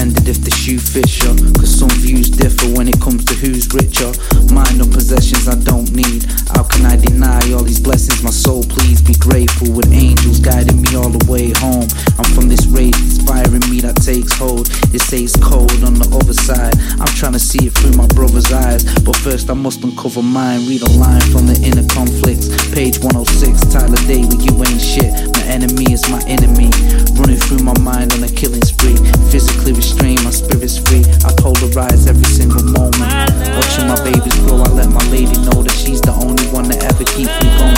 offended 0.07 0.29
if 0.29 0.43
the 0.43 0.51
shoe 0.51 0.79
fits 0.79 1.23
you. 1.23 1.35
Cause 1.55 1.79
some 1.79 1.91
views 2.01 2.31
differ 2.31 2.67
when 2.77 2.89
it 2.89 3.01
comes 3.01 3.25
to 3.27 3.35
who's 3.35 3.73
richer. 3.73 4.13
Mind 4.53 4.81
on 4.81 4.91
possessions 4.91 5.49
I 5.49 5.57
don't 5.57 5.91
need. 5.93 6.25
How 6.55 6.63
can 6.63 6.87
I 6.87 6.97
deny 6.97 7.41
all 7.53 7.63
these 7.63 7.81
blessings? 7.81 8.23
My 8.23 8.31
soul, 8.31 8.63
please 8.65 9.03
be 9.03 9.15
grateful 9.15 9.73
with 9.73 9.93
angels 9.93 10.41
guiding 10.41 10.83
me 10.83 10.95
all 10.97 11.09
the 11.11 11.25
way 11.31 11.53
home. 11.57 11.89
I'm 12.19 12.29
from 12.35 12.49
this 12.49 12.67
race, 12.67 12.99
inspiring 12.99 13.65
me 13.71 13.81
that 13.81 13.97
takes 13.97 14.33
hold. 14.39 14.69
It 14.95 15.01
stays 15.01 15.35
cold 15.43 15.83
on 15.85 15.95
the 15.95 16.09
other 16.15 16.35
side. 16.35 16.75
I'm 17.01 17.13
trying 17.17 17.35
to 17.35 17.43
see 17.43 17.67
it 17.67 17.75
through 17.75 17.97
my 17.97 18.07
brother's 18.09 18.51
eyes. 18.53 18.85
But 19.03 19.17
first, 19.17 19.51
I 19.51 19.55
must 19.55 19.83
uncover 19.85 20.23
mine. 20.23 20.67
Read 20.67 20.83
a 20.83 20.91
line 20.99 21.25
from 21.33 21.47
the 21.47 21.59
inner 21.63 21.87
conflicts. 21.89 22.49
Page 22.73 22.99
106, 23.01 23.73
Tyler 23.73 24.01
Daley, 24.07 24.39
you 24.43 24.55
ain't 24.63 24.81
shit. 24.81 25.11
My 25.35 25.45
enemy 25.47 25.93
is 25.93 26.03
my 26.11 26.23
enemy. 26.27 26.71
Running 27.19 27.41
through 27.41 27.65
my 27.65 27.77
mind 27.81 28.13
on 28.15 28.23
a 28.23 28.29
killing 28.29 28.63
spree. 28.63 28.97
Physically 29.31 29.73
restrained, 29.97 30.25
my 30.25 30.31
spirit's 30.31 30.79
free. 30.79 31.01
I 31.25 31.33
polarize 31.41 32.09
every 32.09 32.25
single 32.25 32.63
moment. 32.63 33.11
Watching 33.57 33.89
my 33.89 33.99
babies 34.05 34.39
grow, 34.41 34.59
I 34.63 34.69
let 34.71 34.89
my 34.91 35.05
lady 35.11 35.39
know 35.43 35.63
that 35.63 35.73
she's 35.73 36.01
the 36.01 36.13
only 36.13 36.45
one 36.53 36.69
that 36.69 36.85
ever 36.85 37.05
keeps 37.05 37.33
me 37.41 37.49
going. 37.57 37.77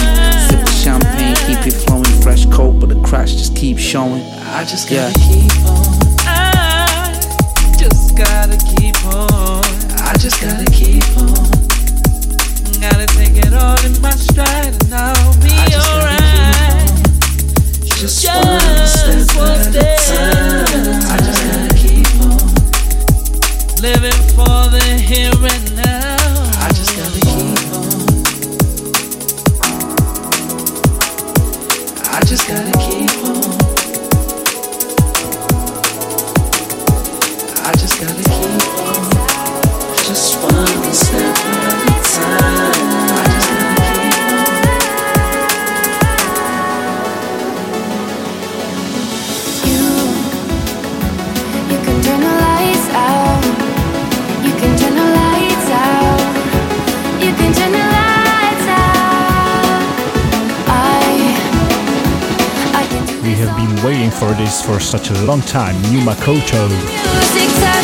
Sip 0.49 0.61
the 0.64 0.73
champagne, 0.73 1.37
keep 1.47 1.66
it 1.66 1.75
flowing. 1.85 2.05
Fresh 2.23 2.47
coat, 2.47 2.81
but 2.81 2.89
the 2.89 3.01
cracks 3.03 3.33
just 3.33 3.55
keep 3.57 3.79
showing. 3.79 4.23
I 4.55 4.64
just 4.64 4.89
gotta 4.89 5.12
yeah. 5.19 5.29
keep 5.29 5.53
on. 5.66 6.09
I 6.27 7.75
just 7.79 8.16
gotta 8.16 8.59
keep 8.77 8.97
on. 9.07 9.64
I 10.03 10.14
just 10.19 10.41
gotta 10.41 10.66
keep 10.71 11.07
on. 11.16 11.69
Gotta 12.81 13.07
take 13.07 13.37
it 13.37 13.53
all 13.55 13.79
in 13.85 14.01
my 14.01 14.11
stride 14.11 14.75
and 14.75 14.95
I'll 14.95 15.35
be 15.43 15.55
alright. 15.75 16.29
Just, 17.99 18.23
just 18.23 18.47
one 18.47 18.87
step 18.87 19.38
such 64.89 65.11
a 65.11 65.24
long 65.24 65.43
time. 65.43 65.74
New 65.93 66.01
Makoto. 66.01 67.78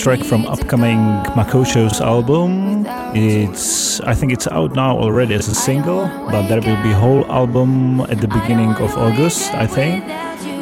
Track 0.00 0.24
from 0.24 0.46
upcoming 0.46 0.98
Makoto's 1.36 2.00
album. 2.00 2.86
It's 3.14 4.00
I 4.00 4.14
think 4.14 4.32
it's 4.32 4.46
out 4.46 4.74
now 4.74 4.96
already 4.96 5.34
as 5.34 5.46
a 5.48 5.54
single, 5.54 6.08
but 6.30 6.48
there 6.48 6.62
will 6.62 6.82
be 6.82 6.90
whole 6.90 7.30
album 7.30 8.00
at 8.12 8.18
the 8.18 8.28
beginning 8.28 8.72
of 8.76 8.96
August, 8.96 9.52
I 9.52 9.66
think. 9.66 10.04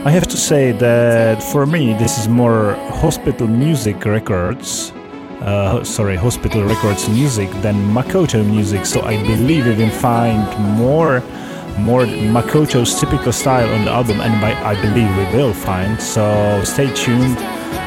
I 0.04 0.10
have 0.10 0.26
to 0.26 0.36
say 0.36 0.72
that 0.72 1.40
for 1.52 1.66
me 1.66 1.94
this 1.94 2.18
is 2.18 2.26
more 2.26 2.74
hospital 3.02 3.46
music 3.46 4.04
records. 4.04 4.92
Uh, 5.40 5.84
sorry, 5.84 6.16
hospital 6.16 6.64
records 6.64 7.08
music 7.08 7.48
than 7.62 7.76
Makoto 7.94 8.44
music, 8.44 8.86
so 8.86 9.02
I 9.02 9.22
believe 9.22 9.66
we 9.66 9.74
will 9.74 9.98
find 10.08 10.42
more 10.76 11.22
more 11.78 12.04
Makoto's 12.34 12.98
typical 12.98 13.30
style 13.30 13.72
on 13.72 13.84
the 13.84 13.92
album, 13.92 14.20
and 14.20 14.34
I 14.44 14.74
believe 14.82 15.10
we 15.16 15.26
will 15.38 15.54
find. 15.54 16.00
So 16.02 16.24
stay 16.64 16.92
tuned. 16.92 17.38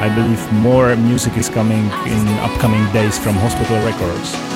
I 0.02 0.12
believe 0.12 0.52
more 0.52 0.96
music 0.96 1.36
is 1.36 1.48
coming 1.48 1.84
in 2.10 2.26
upcoming 2.42 2.84
days 2.92 3.16
from 3.16 3.36
Hospital 3.36 3.78
Records. 3.86 4.51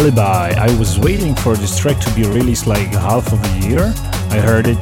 Alibi. 0.00 0.54
I 0.56 0.78
was 0.78 0.98
waiting 0.98 1.34
for 1.34 1.54
this 1.56 1.78
track 1.78 2.00
to 2.00 2.14
be 2.14 2.22
released 2.22 2.66
like 2.66 2.88
half 2.88 3.34
of 3.34 3.38
a 3.44 3.68
year. 3.68 3.92
I 4.30 4.40
heard 4.40 4.66
it 4.66 4.78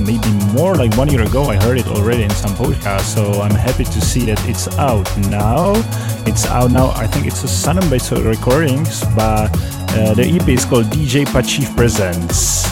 maybe 0.00 0.30
more 0.54 0.74
like 0.74 0.96
one 0.96 1.10
year 1.10 1.24
ago. 1.24 1.44
I 1.44 1.56
heard 1.56 1.76
it 1.76 1.86
already 1.88 2.22
in 2.22 2.30
some 2.30 2.52
podcast, 2.52 3.02
so 3.14 3.42
I'm 3.42 3.54
happy 3.54 3.84
to 3.84 4.00
see 4.00 4.24
that 4.30 4.40
it's 4.48 4.68
out 4.78 5.06
now. 5.28 5.74
It's 6.26 6.46
out 6.46 6.70
now. 6.70 6.88
I 6.92 7.06
think 7.06 7.26
it's 7.26 7.44
a 7.44 7.48
Sun 7.48 7.76
and 7.80 7.90
Bass 7.90 8.10
recordings, 8.12 9.04
but 9.14 9.50
uh, 9.92 10.14
the 10.14 10.24
EP 10.24 10.48
is 10.48 10.64
called 10.64 10.86
DJ 10.86 11.26
Patife 11.26 11.76
Presents. 11.76 12.62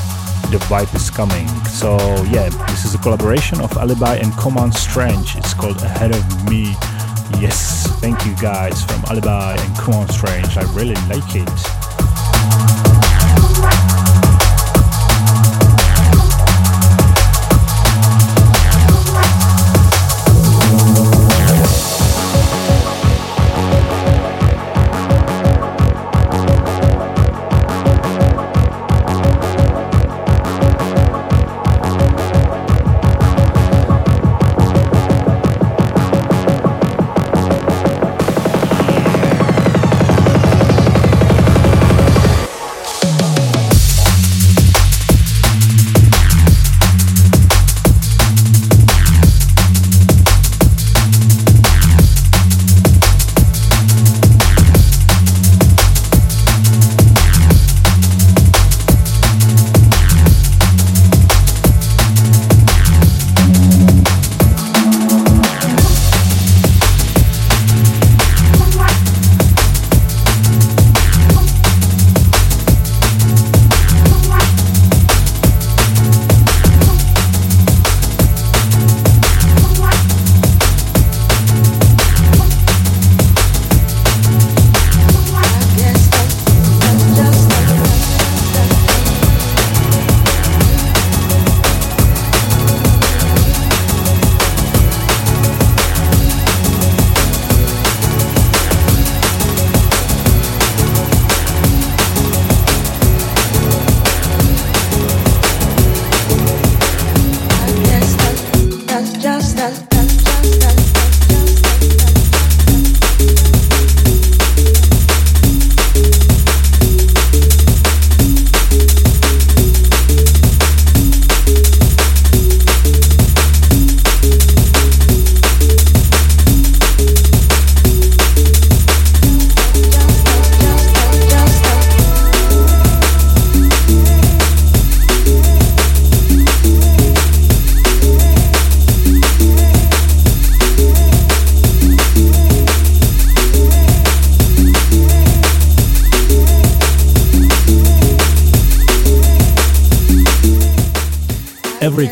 The 0.51 0.57
vibe 0.71 0.95
is 0.95 1.11
coming. 1.11 1.49
So 1.69 1.99
yeah, 2.33 2.49
this 2.71 2.87
is 2.87 2.95
a 2.95 2.99
collaboration 2.99 3.61
of 3.61 3.77
Alibi 3.77 4.15
and 4.17 4.33
Command 4.39 4.73
Strange. 4.73 5.37
It's 5.37 5.53
called 5.53 5.77
Ahead 5.83 6.15
of 6.15 6.25
Me. 6.49 6.73
Yes, 7.39 7.87
thank 8.01 8.25
you 8.25 8.35
guys 8.37 8.83
from 8.85 9.05
Alibi 9.11 9.55
and 9.55 9.79
Command 9.79 10.11
Strange. 10.11 10.57
I 10.57 10.63
really 10.73 10.97
like 11.13 11.37
it. 11.37 11.80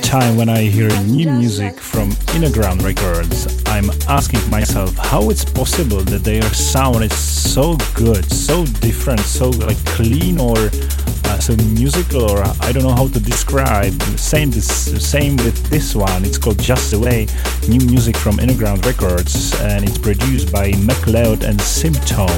Time 0.09 0.39
when 0.39 0.49
I 0.49 0.63
hear 0.63 0.89
new 1.03 1.31
music 1.33 1.79
from 1.79 2.13
Innerground 2.33 2.83
Records, 2.83 3.63
I'm 3.67 3.91
asking 4.09 4.49
myself 4.49 4.97
how 4.97 5.29
it's 5.29 5.45
possible 5.45 5.99
that 5.99 6.25
their 6.25 6.41
sound 6.55 7.05
is 7.05 7.15
so 7.15 7.77
good, 7.95 8.25
so 8.33 8.65
different, 8.81 9.21
so 9.21 9.51
like 9.51 9.77
clean 9.85 10.41
or 10.41 10.57
uh, 10.57 11.39
so 11.39 11.55
musical, 11.75 12.23
or 12.23 12.43
I 12.63 12.73
don't 12.73 12.85
know 12.85 12.95
how 12.95 13.09
to 13.09 13.21
describe. 13.21 14.01
Same 14.17 14.51
this, 14.51 14.67
same 15.07 15.37
with 15.37 15.69
this 15.69 15.95
one. 15.95 16.25
It's 16.25 16.39
called 16.39 16.59
Just 16.59 16.91
the 16.91 16.99
Way, 16.99 17.27
new 17.69 17.85
music 17.87 18.17
from 18.17 18.39
Innerground 18.39 18.87
Records, 18.87 19.61
and 19.61 19.87
it's 19.87 19.99
produced 19.99 20.51
by 20.51 20.73
MacLeod 20.87 21.45
and 21.45 21.61
Symptom. 21.61 22.33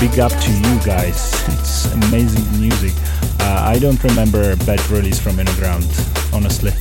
Big 0.00 0.18
up 0.18 0.32
to 0.32 0.50
you 0.50 0.74
guys! 0.84 1.32
It's 1.54 1.86
amazing 1.92 2.60
music. 2.60 2.94
Uh, 3.38 3.62
I 3.62 3.78
don't 3.78 4.02
remember 4.02 4.50
a 4.50 4.56
bad 4.66 4.84
release 4.90 5.20
from 5.20 5.36
Innerground, 5.36 5.86
honestly. 6.34 6.72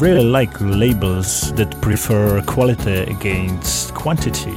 Really 0.00 0.22
like 0.24 0.60
labels 0.60 1.52
that 1.54 1.80
prefer 1.80 2.40
quality 2.42 2.98
against 3.10 3.94
quantity. 3.94 4.56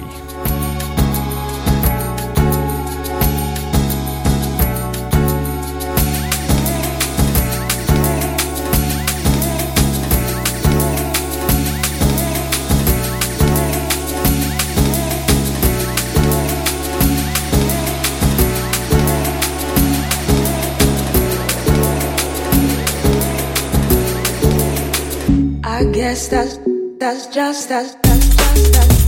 Guess 26.21 26.27
that's 26.27 26.59
that's 26.99 27.27
just 27.33 27.69
that's 27.69 27.95
that's 28.03 28.35
just 28.35 28.73
that's 28.73 29.00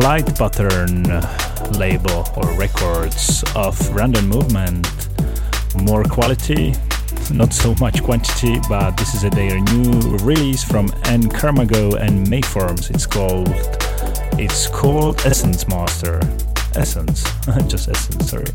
flight 0.00 0.38
pattern 0.38 1.02
label 1.72 2.24
or 2.36 2.52
records 2.56 3.42
of 3.56 3.74
random 3.92 4.28
movement. 4.28 4.86
More 5.82 6.04
quality, 6.04 6.72
not 7.32 7.52
so 7.52 7.74
much 7.80 8.00
quantity, 8.04 8.60
but 8.68 8.92
this 8.92 9.16
is 9.16 9.24
a 9.24 9.30
their 9.30 9.58
new 9.58 9.90
release 10.18 10.62
from 10.62 10.86
Enkarmago 11.10 11.98
and 12.00 12.24
Mayforms. 12.28 12.94
It's 12.94 13.06
called 13.06 13.48
it's 14.38 14.68
called 14.68 15.20
Essence 15.24 15.66
Master. 15.66 16.20
Essence, 16.76 17.24
just 17.66 17.88
Essence, 17.88 18.30
sorry. 18.30 18.46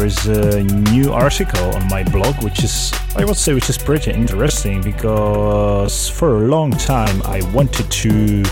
There 0.00 0.06
is 0.06 0.26
a 0.28 0.62
new 0.62 1.12
article 1.12 1.74
on 1.74 1.86
my 1.88 2.02
blog, 2.04 2.42
which 2.42 2.64
is, 2.64 2.90
I 3.16 3.24
would 3.26 3.36
say, 3.36 3.52
which 3.52 3.68
is 3.68 3.76
pretty 3.76 4.10
interesting 4.12 4.80
because 4.80 6.08
for 6.08 6.38
a 6.38 6.48
long 6.48 6.70
time 6.70 7.20
I 7.24 7.42
wanted 7.52 7.90
to 7.90 8.42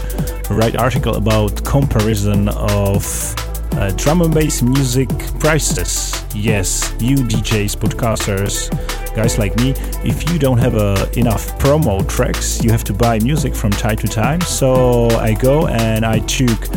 write 0.51 0.77
article 0.77 1.15
about 1.15 1.65
comparison 1.65 2.51
of 2.51 3.35
uh, 3.73 3.91
drum 3.97 4.21
and 4.21 4.35
bass 4.35 4.61
music 4.61 5.09
prices. 5.39 6.23
Yes, 6.35 6.95
you 7.01 7.17
DJs, 7.17 7.77
podcasters, 7.77 8.69
guys 9.15 9.39
like 9.39 9.57
me, 9.57 9.71
if 10.05 10.31
you 10.31 10.39
don't 10.39 10.59
have 10.59 10.75
uh, 10.77 11.07
enough 11.17 11.59
promo 11.59 12.07
tracks, 12.07 12.63
you 12.63 12.71
have 12.71 12.85
to 12.85 12.93
buy 12.93 13.19
music 13.21 13.55
from 13.55 13.71
time 13.71 13.97
to 13.97 14.07
time. 14.07 14.43
So 14.43 15.09
I 15.19 15.33
go 15.33 15.67
and 15.69 16.05
I 16.05 16.19
took 16.21 16.69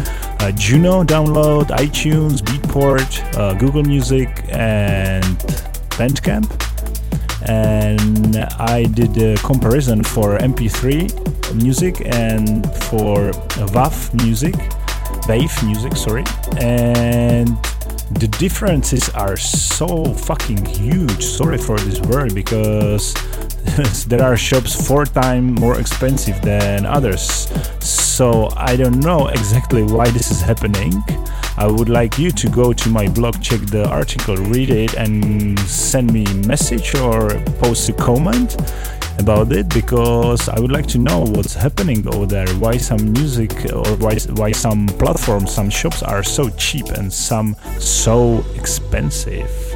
uh, 0.41 0.51
Juno 0.53 1.03
download, 1.03 1.67
iTunes, 1.77 2.41
Beatport, 2.41 3.37
uh, 3.37 3.53
Google 3.53 3.83
Music, 3.83 4.27
and 4.49 5.23
Bandcamp. 5.97 6.49
And 7.47 8.37
I 8.59 8.85
did 8.85 9.17
a 9.17 9.35
comparison 9.37 10.03
for 10.03 10.37
MP3 10.37 11.53
music 11.55 12.01
and 12.05 12.65
for 12.85 13.31
WAV 13.73 14.13
music, 14.23 14.55
WAV 15.27 15.65
music, 15.65 15.95
sorry. 15.95 16.23
And 16.59 17.49
the 18.19 18.27
differences 18.39 19.09
are 19.09 19.37
so 19.37 20.05
fucking 20.05 20.65
huge. 20.65 21.23
Sorry 21.23 21.57
for 21.57 21.77
this 21.79 21.99
word 22.01 22.33
because 22.33 23.13
there 24.07 24.23
are 24.23 24.37
shops 24.37 24.87
four 24.87 25.05
times 25.05 25.59
more 25.59 25.79
expensive 25.79 26.41
than 26.41 26.85
others. 26.85 27.47
So 28.22 28.49
I 28.55 28.76
don't 28.76 28.99
know 28.99 29.30
exactly 29.30 29.82
why 29.82 30.07
this 30.11 30.30
is 30.30 30.41
happening. 30.41 31.03
I 31.57 31.65
would 31.65 31.89
like 31.89 32.19
you 32.19 32.30
to 32.30 32.49
go 32.49 32.72
to 32.72 32.89
my 32.91 33.09
blog, 33.09 33.41
check 33.41 33.61
the 33.61 33.89
article, 33.89 34.36
read 34.36 34.69
it, 34.69 34.93
and 34.93 35.59
send 35.61 36.13
me 36.13 36.26
a 36.26 36.34
message 36.45 36.93
or 36.93 37.30
post 37.57 37.89
a 37.89 37.93
comment 37.93 38.61
about 39.17 39.51
it 39.51 39.69
because 39.69 40.47
I 40.49 40.59
would 40.59 40.72
like 40.72 40.86
to 40.89 40.99
know 40.99 41.22
what's 41.22 41.55
happening 41.55 42.07
over 42.13 42.28
there. 42.28 42.47
Why 42.59 42.78
some 42.78 43.11
music 43.11 43.53
or 43.74 43.89
why 43.97 44.19
why 44.36 44.51
some 44.51 44.86
platforms, 44.99 45.51
some 45.51 45.72
shops 45.72 46.03
are 46.03 46.22
so 46.22 46.49
cheap 46.49 46.89
and 46.89 47.11
some 47.11 47.55
so 47.80 48.45
expensive. 48.53 49.70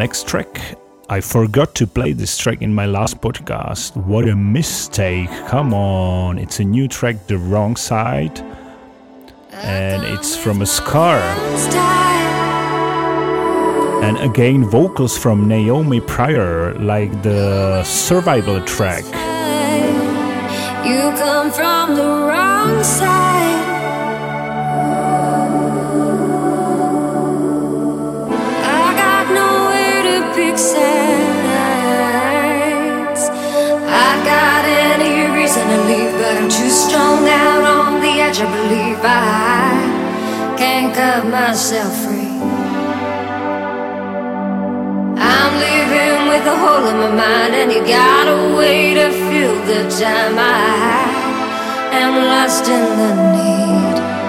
Next 0.00 0.26
track. 0.26 0.78
I 1.10 1.20
forgot 1.20 1.74
to 1.74 1.86
play 1.86 2.14
this 2.14 2.38
track 2.38 2.62
in 2.62 2.72
my 2.74 2.86
last 2.86 3.20
podcast. 3.20 3.94
What 3.96 4.26
a 4.26 4.34
mistake. 4.34 5.28
Come 5.46 5.74
on. 5.74 6.38
It's 6.38 6.58
a 6.58 6.64
new 6.64 6.88
track, 6.88 7.26
The 7.26 7.36
Wrong 7.36 7.76
Side. 7.76 8.40
And 9.52 10.02
it's 10.04 10.34
from 10.34 10.62
a 10.62 10.66
scar. 10.66 11.20
And 14.02 14.16
again, 14.30 14.64
vocals 14.64 15.18
from 15.18 15.46
Naomi 15.46 16.00
Pryor, 16.00 16.72
like 16.78 17.12
the 17.22 17.84
survival 17.84 18.64
track. 18.64 19.04
You 20.88 21.02
come 21.22 21.50
from 21.52 21.94
the 21.94 22.10
wrong 22.28 22.82
side. 22.82 23.69
To 35.70 35.78
leave, 35.88 36.12
but 36.20 36.36
I'm 36.36 36.48
too 36.48 36.68
strong 36.68 37.28
out 37.28 37.64
on 37.64 38.00
the 38.00 38.14
edge. 38.26 38.40
I 38.40 38.48
believe 38.58 39.00
I 39.02 40.56
can't 40.58 40.92
cut 40.94 41.26
myself 41.26 41.92
free. 42.04 42.34
I'm 45.32 45.52
living 45.68 46.18
with 46.30 46.44
a 46.54 46.56
hole 46.62 46.86
in 46.90 46.96
my 47.04 47.12
mind, 47.24 47.54
and 47.60 47.70
you 47.72 47.82
got 47.86 48.26
a 48.36 48.56
way 48.56 48.94
to 48.94 49.06
fill 49.28 49.56
the 49.70 49.82
time 50.02 50.36
I 50.38 51.06
am 52.02 52.12
lost 52.30 52.66
in 52.76 52.86
the 53.00 53.12
need. 53.34 54.19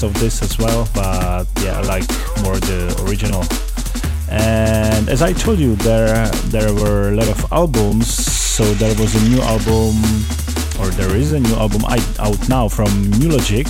Of 0.00 0.14
this 0.20 0.42
as 0.42 0.56
well, 0.58 0.88
but 0.94 1.48
yeah, 1.60 1.78
I 1.78 1.82
like 1.82 2.08
more 2.44 2.56
the 2.56 2.94
original. 3.02 3.42
And 4.30 5.08
as 5.08 5.22
I 5.22 5.32
told 5.32 5.58
you, 5.58 5.74
there 5.74 6.28
there 6.54 6.72
were 6.72 7.08
a 7.08 7.16
lot 7.16 7.26
of 7.26 7.44
albums. 7.50 8.06
So 8.06 8.62
there 8.74 8.94
was 8.94 9.16
a 9.16 9.28
new 9.28 9.40
album, 9.42 9.98
or 10.78 10.86
there 10.94 11.16
is 11.16 11.32
a 11.32 11.40
new 11.40 11.54
album 11.56 11.82
out 11.84 12.48
now 12.48 12.68
from 12.68 13.10
Nu:Logic. 13.18 13.66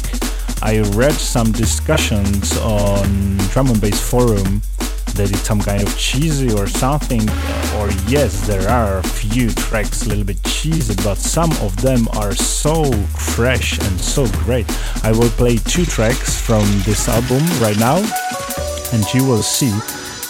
I 0.62 0.80
read 1.00 1.14
some 1.14 1.50
discussions 1.50 2.58
on 2.58 3.38
Drum 3.48 3.70
and 3.70 3.80
Bass 3.80 3.98
Forum 3.98 4.60
that 5.18 5.30
it's 5.30 5.46
some 5.46 5.60
kind 5.60 5.82
of 5.82 5.90
cheesy 5.98 6.50
or 6.54 6.66
something. 6.66 7.22
Or 7.76 7.90
yes, 8.06 8.46
there 8.46 8.68
are 8.68 8.98
a 8.98 9.02
few 9.02 9.50
tracks 9.50 10.06
a 10.06 10.08
little 10.08 10.24
bit 10.24 10.42
cheesy, 10.44 10.94
but 11.04 11.18
some 11.18 11.52
of 11.66 11.76
them 11.82 12.08
are 12.12 12.34
so 12.34 12.90
fresh 13.36 13.78
and 13.78 14.00
so 14.00 14.26
great. 14.44 14.66
I 15.04 15.12
will 15.12 15.30
play 15.30 15.56
two 15.58 15.84
tracks 15.84 16.40
from 16.40 16.64
this 16.86 17.08
album 17.08 17.42
right 17.60 17.78
now, 17.78 17.98
and 18.92 19.02
you 19.12 19.26
will 19.26 19.42
see 19.42 19.74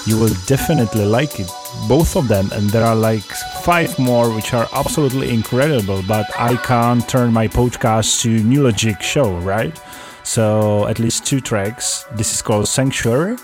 you 0.06 0.18
will 0.18 0.34
definitely 0.46 1.04
like 1.04 1.38
it. 1.38 1.50
Both 1.86 2.16
of 2.16 2.28
them, 2.28 2.48
and 2.52 2.70
there 2.70 2.84
are 2.84 2.96
like 2.96 3.28
five 3.62 3.98
more 3.98 4.30
which 4.34 4.54
are 4.54 4.66
absolutely 4.72 5.28
incredible, 5.32 6.02
but 6.08 6.26
I 6.38 6.56
can't 6.56 7.06
turn 7.06 7.32
my 7.32 7.46
podcast 7.46 8.22
to 8.22 8.30
Nu:Logic 8.42 9.02
show, 9.02 9.36
right? 9.54 9.78
So 10.24 10.86
at 10.88 10.98
least 10.98 11.26
two 11.26 11.40
tracks. 11.40 12.06
This 12.16 12.32
is 12.34 12.42
called 12.42 12.68
Sanctuary, 12.68 13.36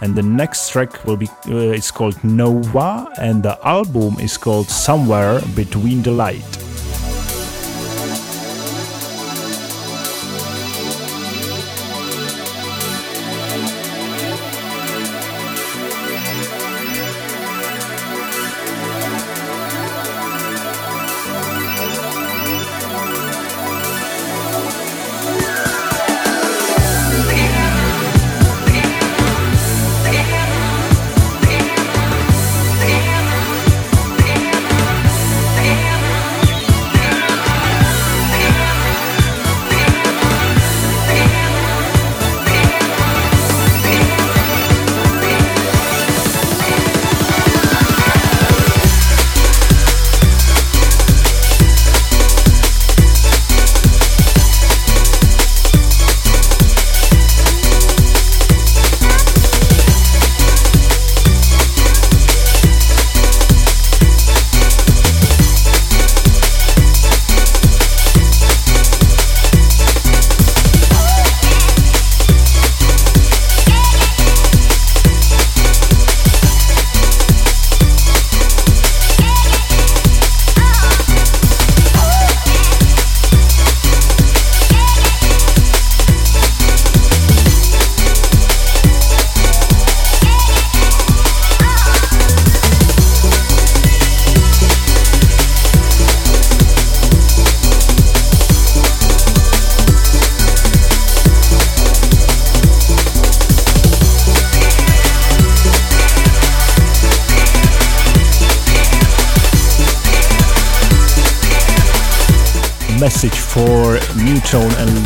and 0.00 0.14
the 0.14 0.22
next 0.22 0.70
track 0.70 1.04
will 1.04 1.16
be 1.16 1.28
uh, 1.48 1.72
it's 1.72 1.90
called 1.90 2.22
Nova, 2.22 3.08
and 3.20 3.42
the 3.42 3.58
album 3.66 4.18
is 4.20 4.36
called 4.36 4.68
Somewhere 4.68 5.40
Between 5.54 6.02
the 6.02 6.12
Light. 6.12 6.65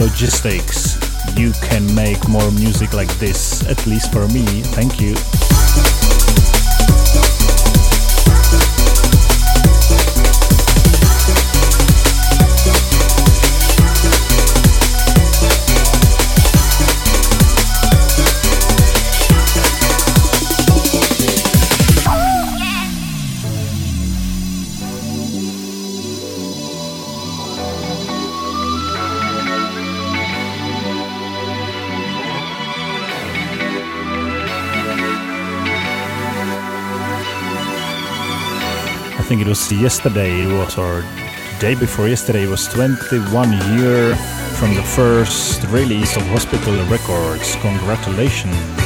Logistics. 0.01 0.97
You 1.37 1.53
can 1.61 1.95
make 1.95 2.27
more 2.27 2.51
music 2.53 2.95
like 2.95 3.13
this, 3.19 3.67
at 3.67 3.87
least 3.87 4.11
for 4.11 4.27
me. 4.29 4.47
Thank 4.73 4.99
you. 4.99 5.15
Yesterday, 39.77 40.43
it 40.43 40.53
was, 40.53 40.79
or 40.79 41.05
day 41.61 41.75
before 41.75 42.09
yesterday, 42.09 42.47
was 42.47 42.67
21 42.69 43.53
year 43.77 44.17
from 44.59 44.75
the 44.75 44.83
first 44.83 45.63
release 45.65 46.17
of 46.17 46.23
Hospital 46.29 46.75
Records. 46.87 47.57
Congratulations. 47.57 48.80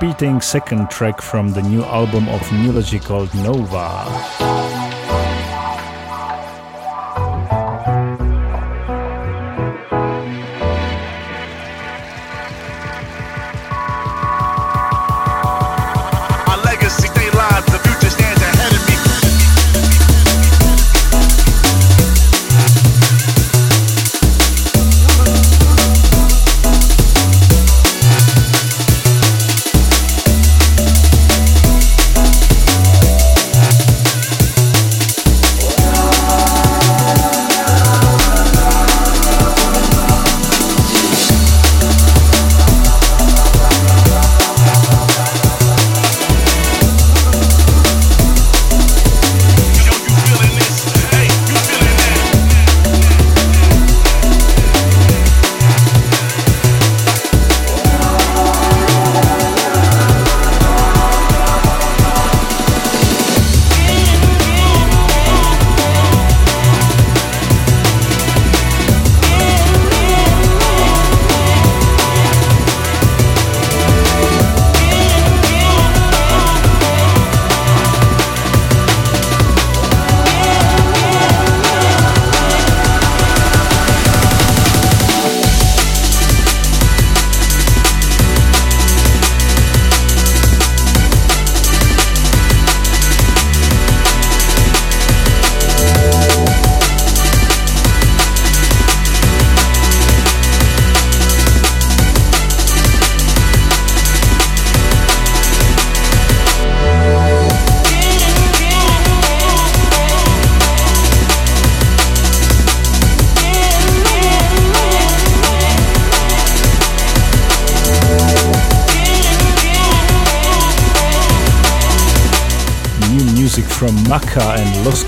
Repeating 0.00 0.40
second 0.40 0.90
track 0.90 1.20
from 1.20 1.50
the 1.50 1.60
new 1.60 1.82
album 1.82 2.28
of 2.28 2.40
Nu:Logic 2.52 3.02
called 3.04 3.34
Nova. 3.34 4.67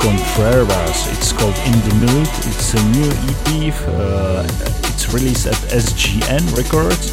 Contreras. 0.01 1.07
It's 1.13 1.31
called 1.31 1.55
In 1.69 1.77
the 1.85 1.95
Mood. 2.01 2.29
It's 2.49 2.73
a 2.73 2.83
new 2.89 3.11
EP. 3.29 3.75
Uh, 3.87 4.47
it's 4.89 5.13
released 5.13 5.47
at 5.47 5.55
SGN 5.69 6.57
Records. 6.57 7.13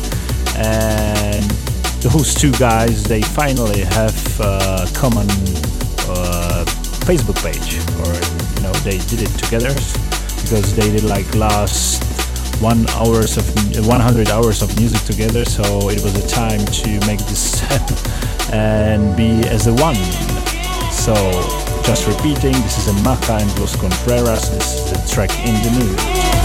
And 0.55 1.43
those 2.01 2.33
two 2.33 2.53
guys, 2.53 3.03
they 3.03 3.21
finally 3.21 3.81
have 3.81 4.39
a 4.39 4.87
common 4.95 5.27
uh, 6.07 6.63
Facebook 7.03 7.35
page. 7.43 7.75
Or, 7.99 8.13
you 8.55 8.63
know, 8.63 8.73
they 8.87 8.99
did 9.09 9.21
it 9.21 9.37
together 9.37 9.73
because 10.41 10.73
they 10.73 10.89
did 10.89 11.03
like 11.03 11.27
last 11.35 12.01
one 12.61 12.89
hours 12.91 13.35
of 13.35 13.45
100 13.85 14.29
hours 14.29 14.61
of 14.63 14.75
music 14.79 15.01
together 15.01 15.45
so 15.45 15.89
it 15.89 16.01
was 16.01 16.15
a 16.15 16.27
time 16.27 16.65
to 16.65 16.89
make 17.05 17.19
this 17.19 17.51
step 17.59 18.51
and 18.51 19.15
be 19.15 19.47
as 19.47 19.67
a 19.67 19.73
one 19.73 19.93
so 20.91 21.13
just 21.87 22.05
repeating, 22.05 22.51
this 22.63 22.77
is 22.77 22.87
a 22.89 22.93
Maka 23.01 23.35
and 23.35 23.59
Los 23.61 23.77
Contreras, 23.77 24.49
this 24.49 24.73
is 24.73 24.91
the 24.91 25.09
track 25.09 25.31
In 25.39 25.53
the 25.63 25.71
Mood. 25.79 26.36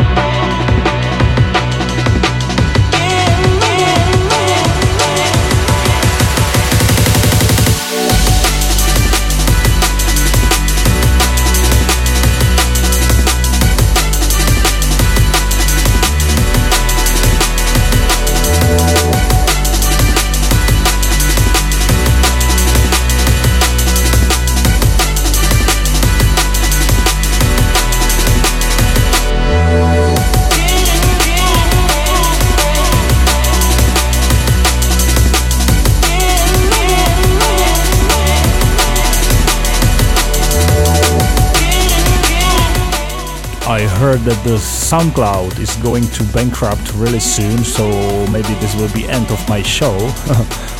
I 43.73 43.87
heard 43.87 44.19
that 44.29 44.37
the 44.43 44.57
SoundCloud 44.57 45.57
is 45.57 45.75
going 45.77 46.03
to 46.03 46.23
bankrupt 46.25 46.93
really 46.93 47.19
soon, 47.19 47.57
so 47.63 47.89
maybe 48.27 48.53
this 48.61 48.75
will 48.75 48.93
be 48.93 49.09
end 49.09 49.31
of 49.31 49.49
my 49.49 49.63
show. 49.63 49.97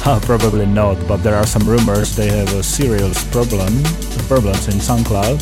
Uh, 0.06 0.20
probably 0.20 0.66
not, 0.66 0.98
but 1.08 1.24
there 1.24 1.34
are 1.34 1.46
some 1.46 1.64
rumors 1.64 2.14
they 2.14 2.28
have 2.28 2.54
a 2.56 2.62
serious 2.62 3.24
problem 3.32 3.72
problems 4.28 4.68
in 4.68 4.74
SoundCloud. 4.74 5.40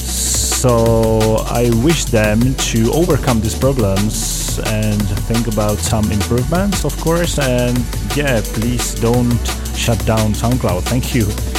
So 0.00 1.36
I 1.46 1.70
wish 1.84 2.06
them 2.06 2.40
to 2.74 2.90
overcome 2.92 3.40
these 3.40 3.56
problems 3.56 4.58
and 4.66 5.00
think 5.28 5.46
about 5.46 5.78
some 5.78 6.10
improvements, 6.10 6.84
of 6.84 6.96
course. 7.00 7.38
And 7.38 7.78
yeah, 8.16 8.42
please 8.42 8.96
don't 8.96 9.38
shut 9.76 10.04
down 10.04 10.34
SoundCloud. 10.34 10.82
Thank 10.82 11.14
you. 11.14 11.53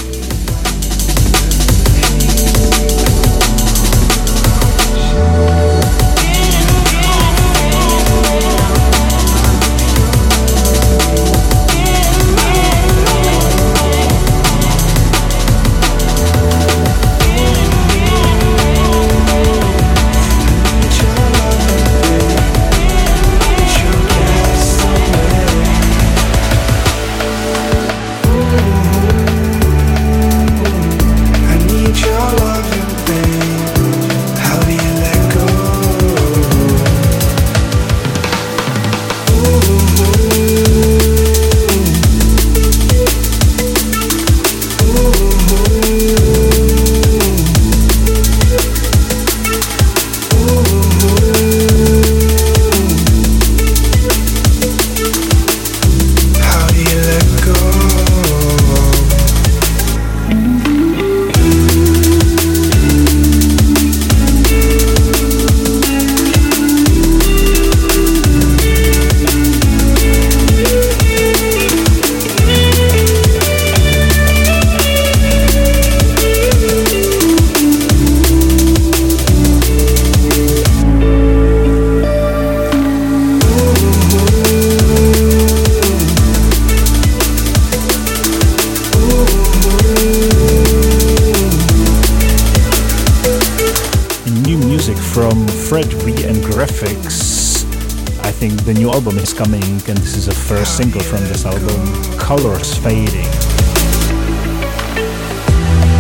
Album 99.05 99.21
is 99.21 99.33
coming, 99.33 99.61
and 99.61 99.97
this 99.99 100.15
is 100.17 100.25
the 100.25 100.33
first 100.33 100.77
single 100.77 100.99
from 100.99 101.19
this 101.25 101.45
album, 101.45 102.17
Colors 102.17 102.73
Fading. 102.73 103.29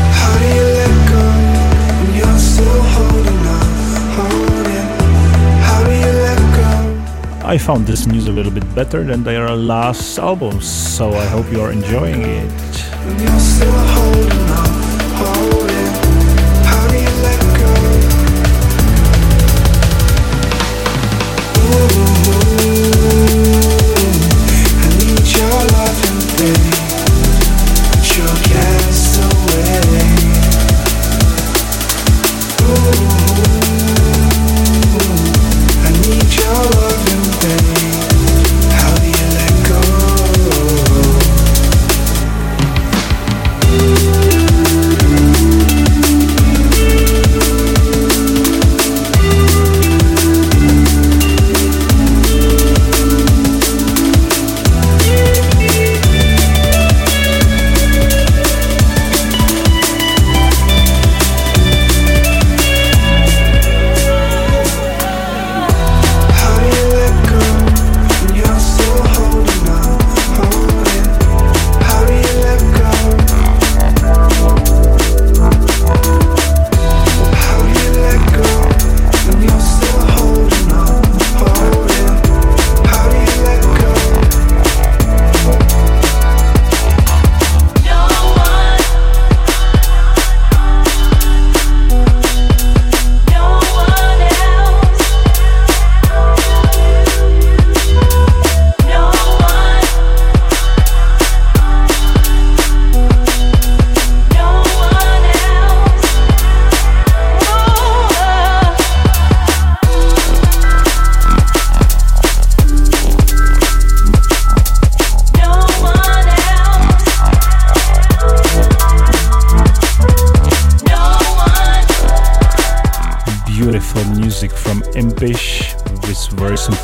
How 0.09 0.33
do 0.39 0.45
you 0.47 0.65
let 0.73 0.89
go 1.13 1.21
when 1.99 2.09
you're 2.17 2.39
still 2.39 2.81
holding 2.97 3.45
on, 3.45 3.67
holding? 4.17 4.89
How 5.61 5.83
do 5.83 5.91
you 5.91 6.13
let 6.25 6.39
go? 6.57 7.47
I 7.47 7.59
found 7.59 7.85
this 7.85 8.07
news 8.07 8.27
a 8.27 8.31
little 8.31 8.51
bit 8.51 8.65
better 8.73 9.03
than 9.03 9.23
their 9.23 9.51
last 9.51 10.17
albums, 10.17 10.67
so 10.67 11.13
I 11.13 11.25
hope 11.25 11.51
you 11.51 11.61
are 11.61 11.71
enjoying 11.71 12.23
it. 12.23 12.55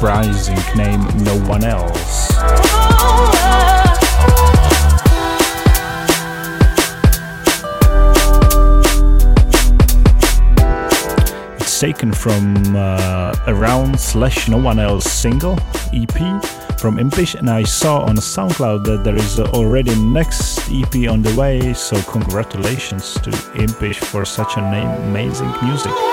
Surprising 0.02 0.58
name 0.76 1.00
No 1.24 1.38
One 1.48 1.64
Else. 1.64 2.30
It's 11.60 11.80
taken 11.80 12.12
from 12.12 12.76
uh, 12.76 13.36
Around 13.48 14.00
slash 14.00 14.50
No 14.50 14.58
One 14.58 14.80
Else 14.80 15.06
single 15.06 15.60
EP 15.94 16.18
from 16.80 16.98
Impish, 16.98 17.36
and 17.36 17.50
I 17.50 17.64
saw 17.64 18.02
on 18.02 18.16
SoundCloud 18.16 18.86
that 18.86 19.04
there 19.04 19.16
is 19.16 19.40
already 19.40 19.94
next 20.04 20.68
EP 20.72 21.10
on 21.10 21.22
the 21.22 21.36
way. 21.36 21.74
So 21.74 22.02
congratulations 22.04 23.14
to 23.22 23.30
Impish 23.56 24.00
for 24.00 24.26
such 24.26 24.58
an 24.58 24.74
amazing 24.74 25.54
music. 25.62 26.11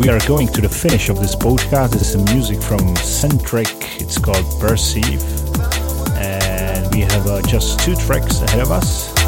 We 0.00 0.08
are 0.08 0.18
going 0.26 0.48
to 0.48 0.62
the 0.62 0.68
finish 0.68 1.10
of 1.10 1.20
this 1.20 1.36
podcast. 1.36 1.90
This 1.90 2.14
is 2.14 2.32
music 2.32 2.62
from 2.62 2.96
Centric. 2.96 4.00
It's 4.00 4.16
called 4.16 4.46
Perceive. 4.58 5.22
And 6.16 6.94
we 6.94 7.02
have 7.02 7.26
uh, 7.26 7.42
just 7.42 7.80
two 7.80 7.94
tracks 7.96 8.40
ahead 8.40 8.60
of 8.60 8.70
us. 8.70 9.19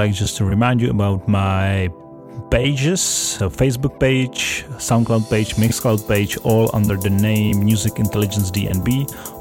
Like 0.00 0.14
just 0.14 0.38
to 0.38 0.46
remind 0.46 0.80
you 0.80 0.88
about 0.88 1.28
my 1.28 1.90
pages 2.50 3.36
Facebook 3.60 4.00
page, 4.00 4.64
SoundCloud 4.78 5.28
page, 5.28 5.56
Mixcloud 5.56 6.08
page, 6.08 6.38
all 6.38 6.70
under 6.72 6.96
the 6.96 7.10
name 7.10 7.62
Music 7.62 7.98
Intelligence 7.98 8.50
DNB 8.50 8.88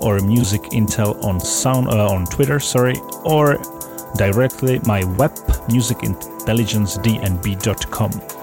or 0.01 0.19
Music 0.19 0.61
Intel 0.79 1.23
on 1.23 1.39
Sound 1.39 1.87
uh, 1.87 2.15
on 2.15 2.25
Twitter, 2.25 2.59
sorry, 2.59 2.97
or 3.23 3.57
directly 4.17 4.81
my 4.83 5.05
web 5.19 5.31
musicintelligencednb.com. 5.71 8.38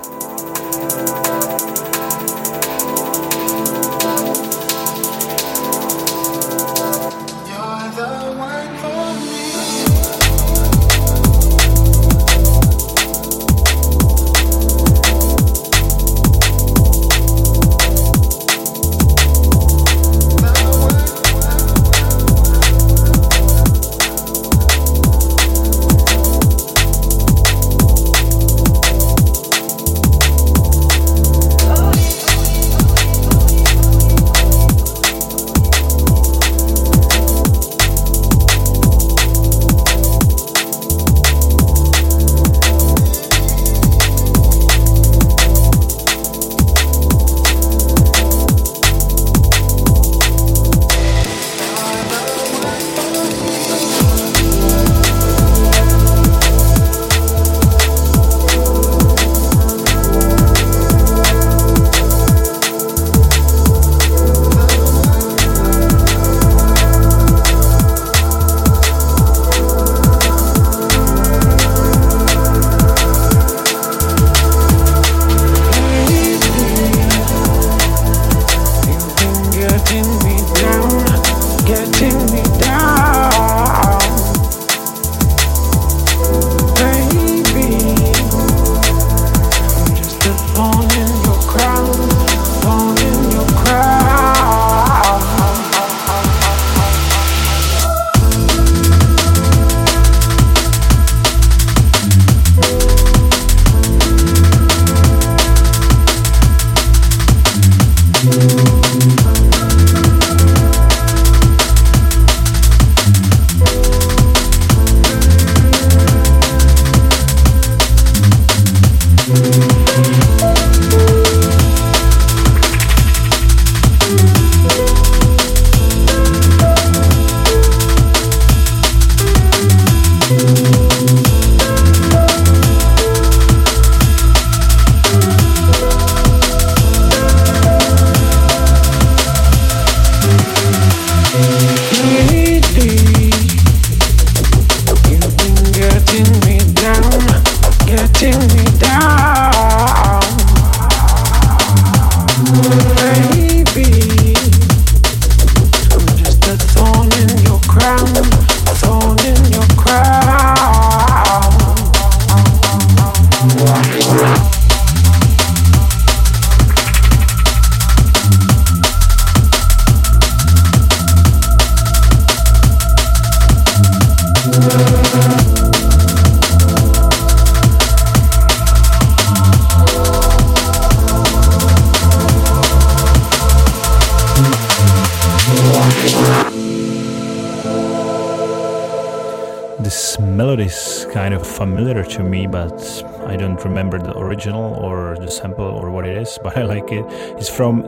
to 192.11 192.23
me, 192.23 192.47
but 192.47 193.05
I 193.27 193.37
don't 193.37 193.63
remember 193.65 193.99
the 193.99 194.17
original 194.17 194.75
or 194.75 195.17
the 195.17 195.31
sample 195.31 195.65
or 195.65 195.91
what 195.91 196.07
it 196.07 196.17
is, 196.17 196.39
but 196.43 196.57
I 196.57 196.63
like 196.63 196.91
it. 196.93 197.05
It's 197.39 197.49
from 197.49 197.85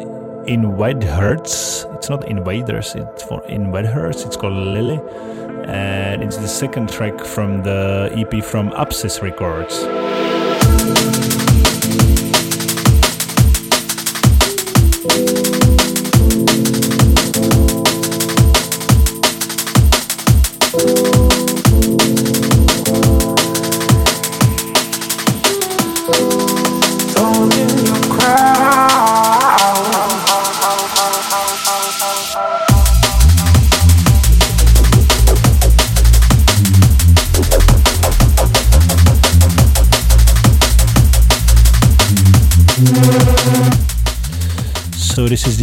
Invaders. 0.47 1.87
It's 1.95 2.09
not 2.09 2.27
Invaders, 2.27 2.95
it's 2.95 3.23
for 3.23 3.45
Invaders. 3.47 4.25
It's 4.25 4.37
called 4.37 4.55
Lily. 4.55 5.01
And 5.67 6.23
it's 6.23 6.39
the 6.39 6.49
second 6.49 6.91
track 6.91 7.21
from 7.21 7.63
the 7.63 8.11
EP 8.17 8.43
from 8.43 8.71
Apsis 8.71 9.21
Records. 9.21 10.08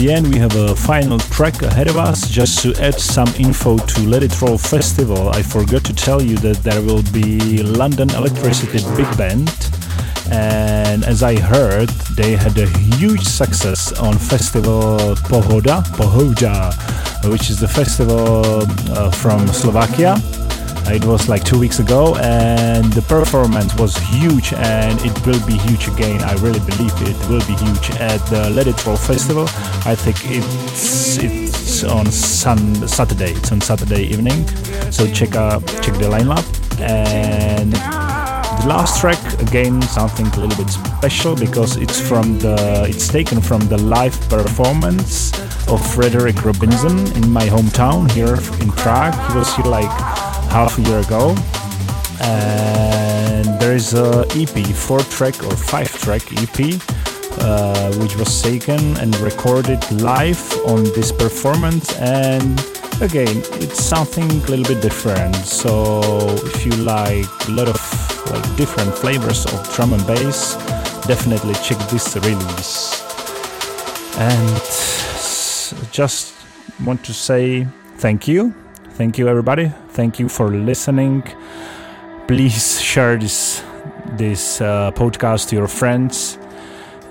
The 0.05 0.13
end. 0.13 0.27
We 0.31 0.39
have 0.39 0.55
a 0.55 0.75
final 0.75 1.17
track 1.19 1.61
ahead 1.61 1.87
of 1.87 1.97
us. 1.97 2.29
Just 2.29 2.61
to 2.63 2.73
add 2.81 2.99
some 2.99 3.27
info 3.39 3.77
to 3.77 4.01
Let 4.01 4.23
It 4.23 4.39
Roll 4.41 4.57
Festival, 4.57 5.29
I 5.29 5.41
forgot 5.41 5.83
to 5.85 5.93
tell 5.93 6.21
you 6.21 6.37
that 6.37 6.57
there 6.57 6.81
will 6.81 7.03
be 7.11 7.63
London 7.63 8.09
Electricity 8.11 8.79
Big 8.95 9.09
Band. 9.17 9.49
And 10.31 11.03
as 11.05 11.23
I 11.23 11.39
heard, 11.39 11.89
they 12.19 12.35
had 12.35 12.57
a 12.57 12.67
huge 12.97 13.23
success 13.23 13.93
on 13.93 14.17
festival 14.17 15.15
Pohoda, 15.29 15.83
Pohoda, 15.97 16.73
which 17.31 17.49
is 17.49 17.59
the 17.59 17.67
festival 17.67 18.63
uh, 18.91 19.11
from 19.11 19.47
Slovakia 19.47 20.17
it 20.87 21.05
was 21.05 21.27
like 21.27 21.43
two 21.43 21.59
weeks 21.59 21.79
ago, 21.79 22.15
and 22.17 22.91
the 22.93 23.01
performance 23.01 23.73
was 23.75 23.97
huge, 23.97 24.53
and 24.53 24.99
it 25.01 25.25
will 25.25 25.45
be 25.45 25.57
huge 25.57 25.87
again. 25.87 26.21
I 26.21 26.33
really 26.35 26.59
believe 26.59 26.93
it 27.01 27.17
will 27.29 27.45
be 27.47 27.55
huge 27.55 27.91
at 27.99 28.19
the 28.29 28.49
Let 28.51 28.67
It 28.67 28.85
Roll 28.85 28.97
Festival. 28.97 29.45
I 29.85 29.95
think 29.95 30.17
it's 30.23 31.17
it's 31.17 31.83
on 31.83 32.05
sun 32.11 32.87
Saturday. 32.87 33.31
It's 33.31 33.51
on 33.51 33.61
Saturday 33.61 34.03
evening, 34.03 34.47
so 34.91 35.07
check 35.07 35.35
out 35.35 35.65
check 35.81 35.95
the 35.95 36.09
lineup 36.09 36.45
and. 36.79 37.73
The 38.61 38.69
last 38.69 39.01
track 39.01 39.19
again 39.41 39.81
something 39.81 40.25
a 40.27 40.39
little 40.39 40.63
bit 40.63 40.71
special 40.71 41.35
because 41.35 41.75
it's 41.75 41.99
from 41.99 42.39
the 42.39 42.85
it's 42.87 43.07
taken 43.07 43.41
from 43.41 43.59
the 43.67 43.77
live 43.77 44.17
performance 44.29 45.33
of 45.67 45.85
Frederic 45.93 46.43
Robinson 46.43 46.97
in 47.21 47.29
my 47.29 47.45
hometown 47.47 48.09
here 48.11 48.35
in 48.61 48.71
Prague. 48.71 49.13
He 49.29 49.37
was 49.37 49.53
here 49.55 49.65
like 49.65 49.91
half 50.55 50.77
a 50.77 50.81
year 50.83 50.99
ago. 50.99 51.35
And 52.21 53.45
there 53.59 53.75
is 53.75 53.93
a 53.93 54.25
EP, 54.39 54.55
four 54.73 55.01
track 55.15 55.43
or 55.43 55.55
five 55.55 55.91
track 56.03 56.23
EP, 56.43 56.57
uh, 57.41 57.91
which 57.99 58.15
was 58.15 58.41
taken 58.41 58.81
and 58.97 59.11
recorded 59.19 59.81
live 60.01 60.41
on 60.65 60.85
this 60.95 61.11
performance. 61.11 61.93
And 61.99 62.57
again, 63.01 63.43
it's 63.63 63.83
something 63.83 64.31
a 64.31 64.47
little 64.51 64.63
bit 64.63 64.81
different. 64.81 65.35
So 65.35 66.01
if 66.51 66.65
you 66.65 66.71
like 66.77 67.27
a 67.49 67.51
lot 67.51 67.67
of 67.67 67.81
like 68.31 68.47
different 68.55 68.95
flavors 68.95 69.45
of 69.45 69.59
drum 69.75 69.91
and 69.91 70.07
bass, 70.07 70.55
definitely 71.05 71.55
check 71.55 71.79
this 71.89 72.15
release. 72.15 73.03
And 74.17 74.61
just 75.91 76.33
want 76.85 77.03
to 77.03 77.13
say 77.13 77.67
thank 77.97 78.27
you 78.27 78.53
Thank 78.95 79.17
you, 79.17 79.27
everybody. 79.27 79.73
Thank 79.95 80.19
you 80.19 80.27
for 80.27 80.49
listening. 80.49 81.23
Please 82.27 82.81
share 82.81 83.17
this 83.17 83.63
this 84.17 84.61
uh, 84.61 84.91
podcast 84.91 85.49
to 85.49 85.55
your 85.55 85.67
friends, 85.67 86.37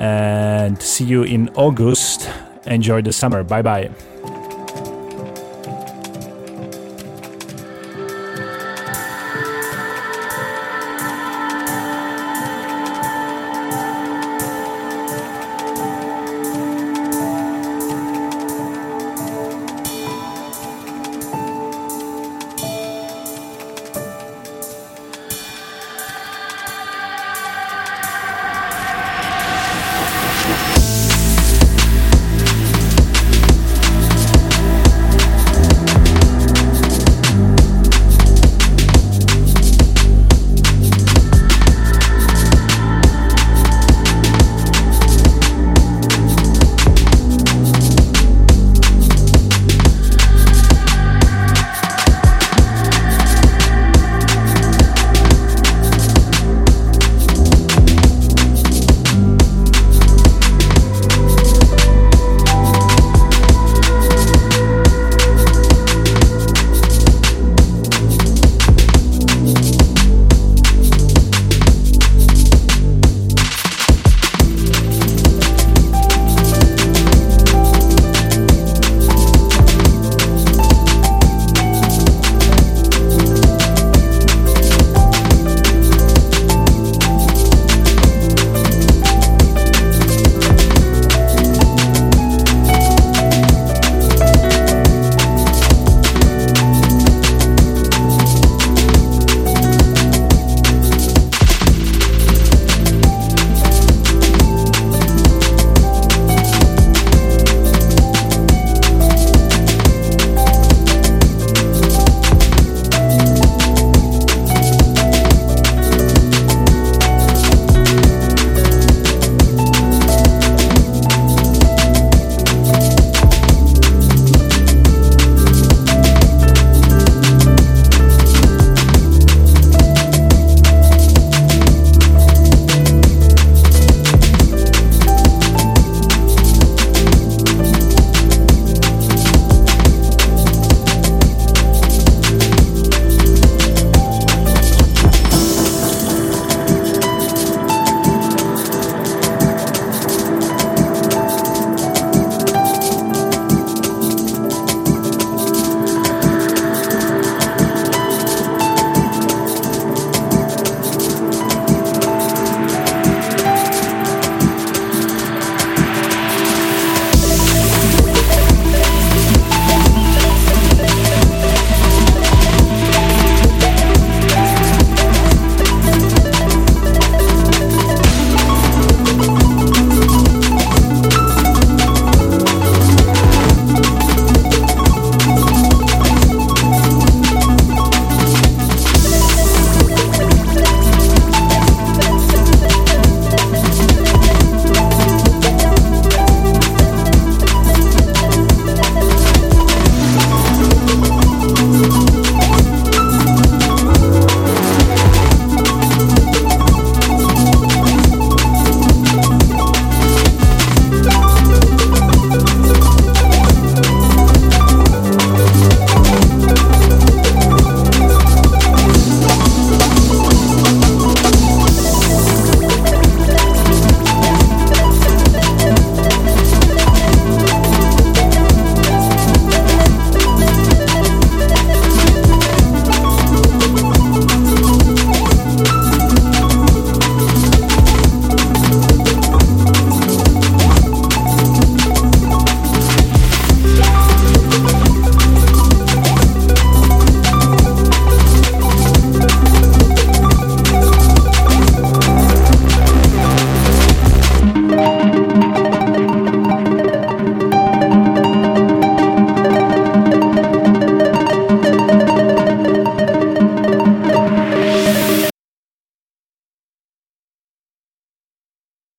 and 0.01 0.81
see 0.81 1.05
you 1.05 1.23
in 1.23 1.49
August. 1.55 2.29
Enjoy 2.67 3.01
the 3.03 3.13
summer. 3.13 3.43
Bye 3.43 3.63
bye. 3.63 4.14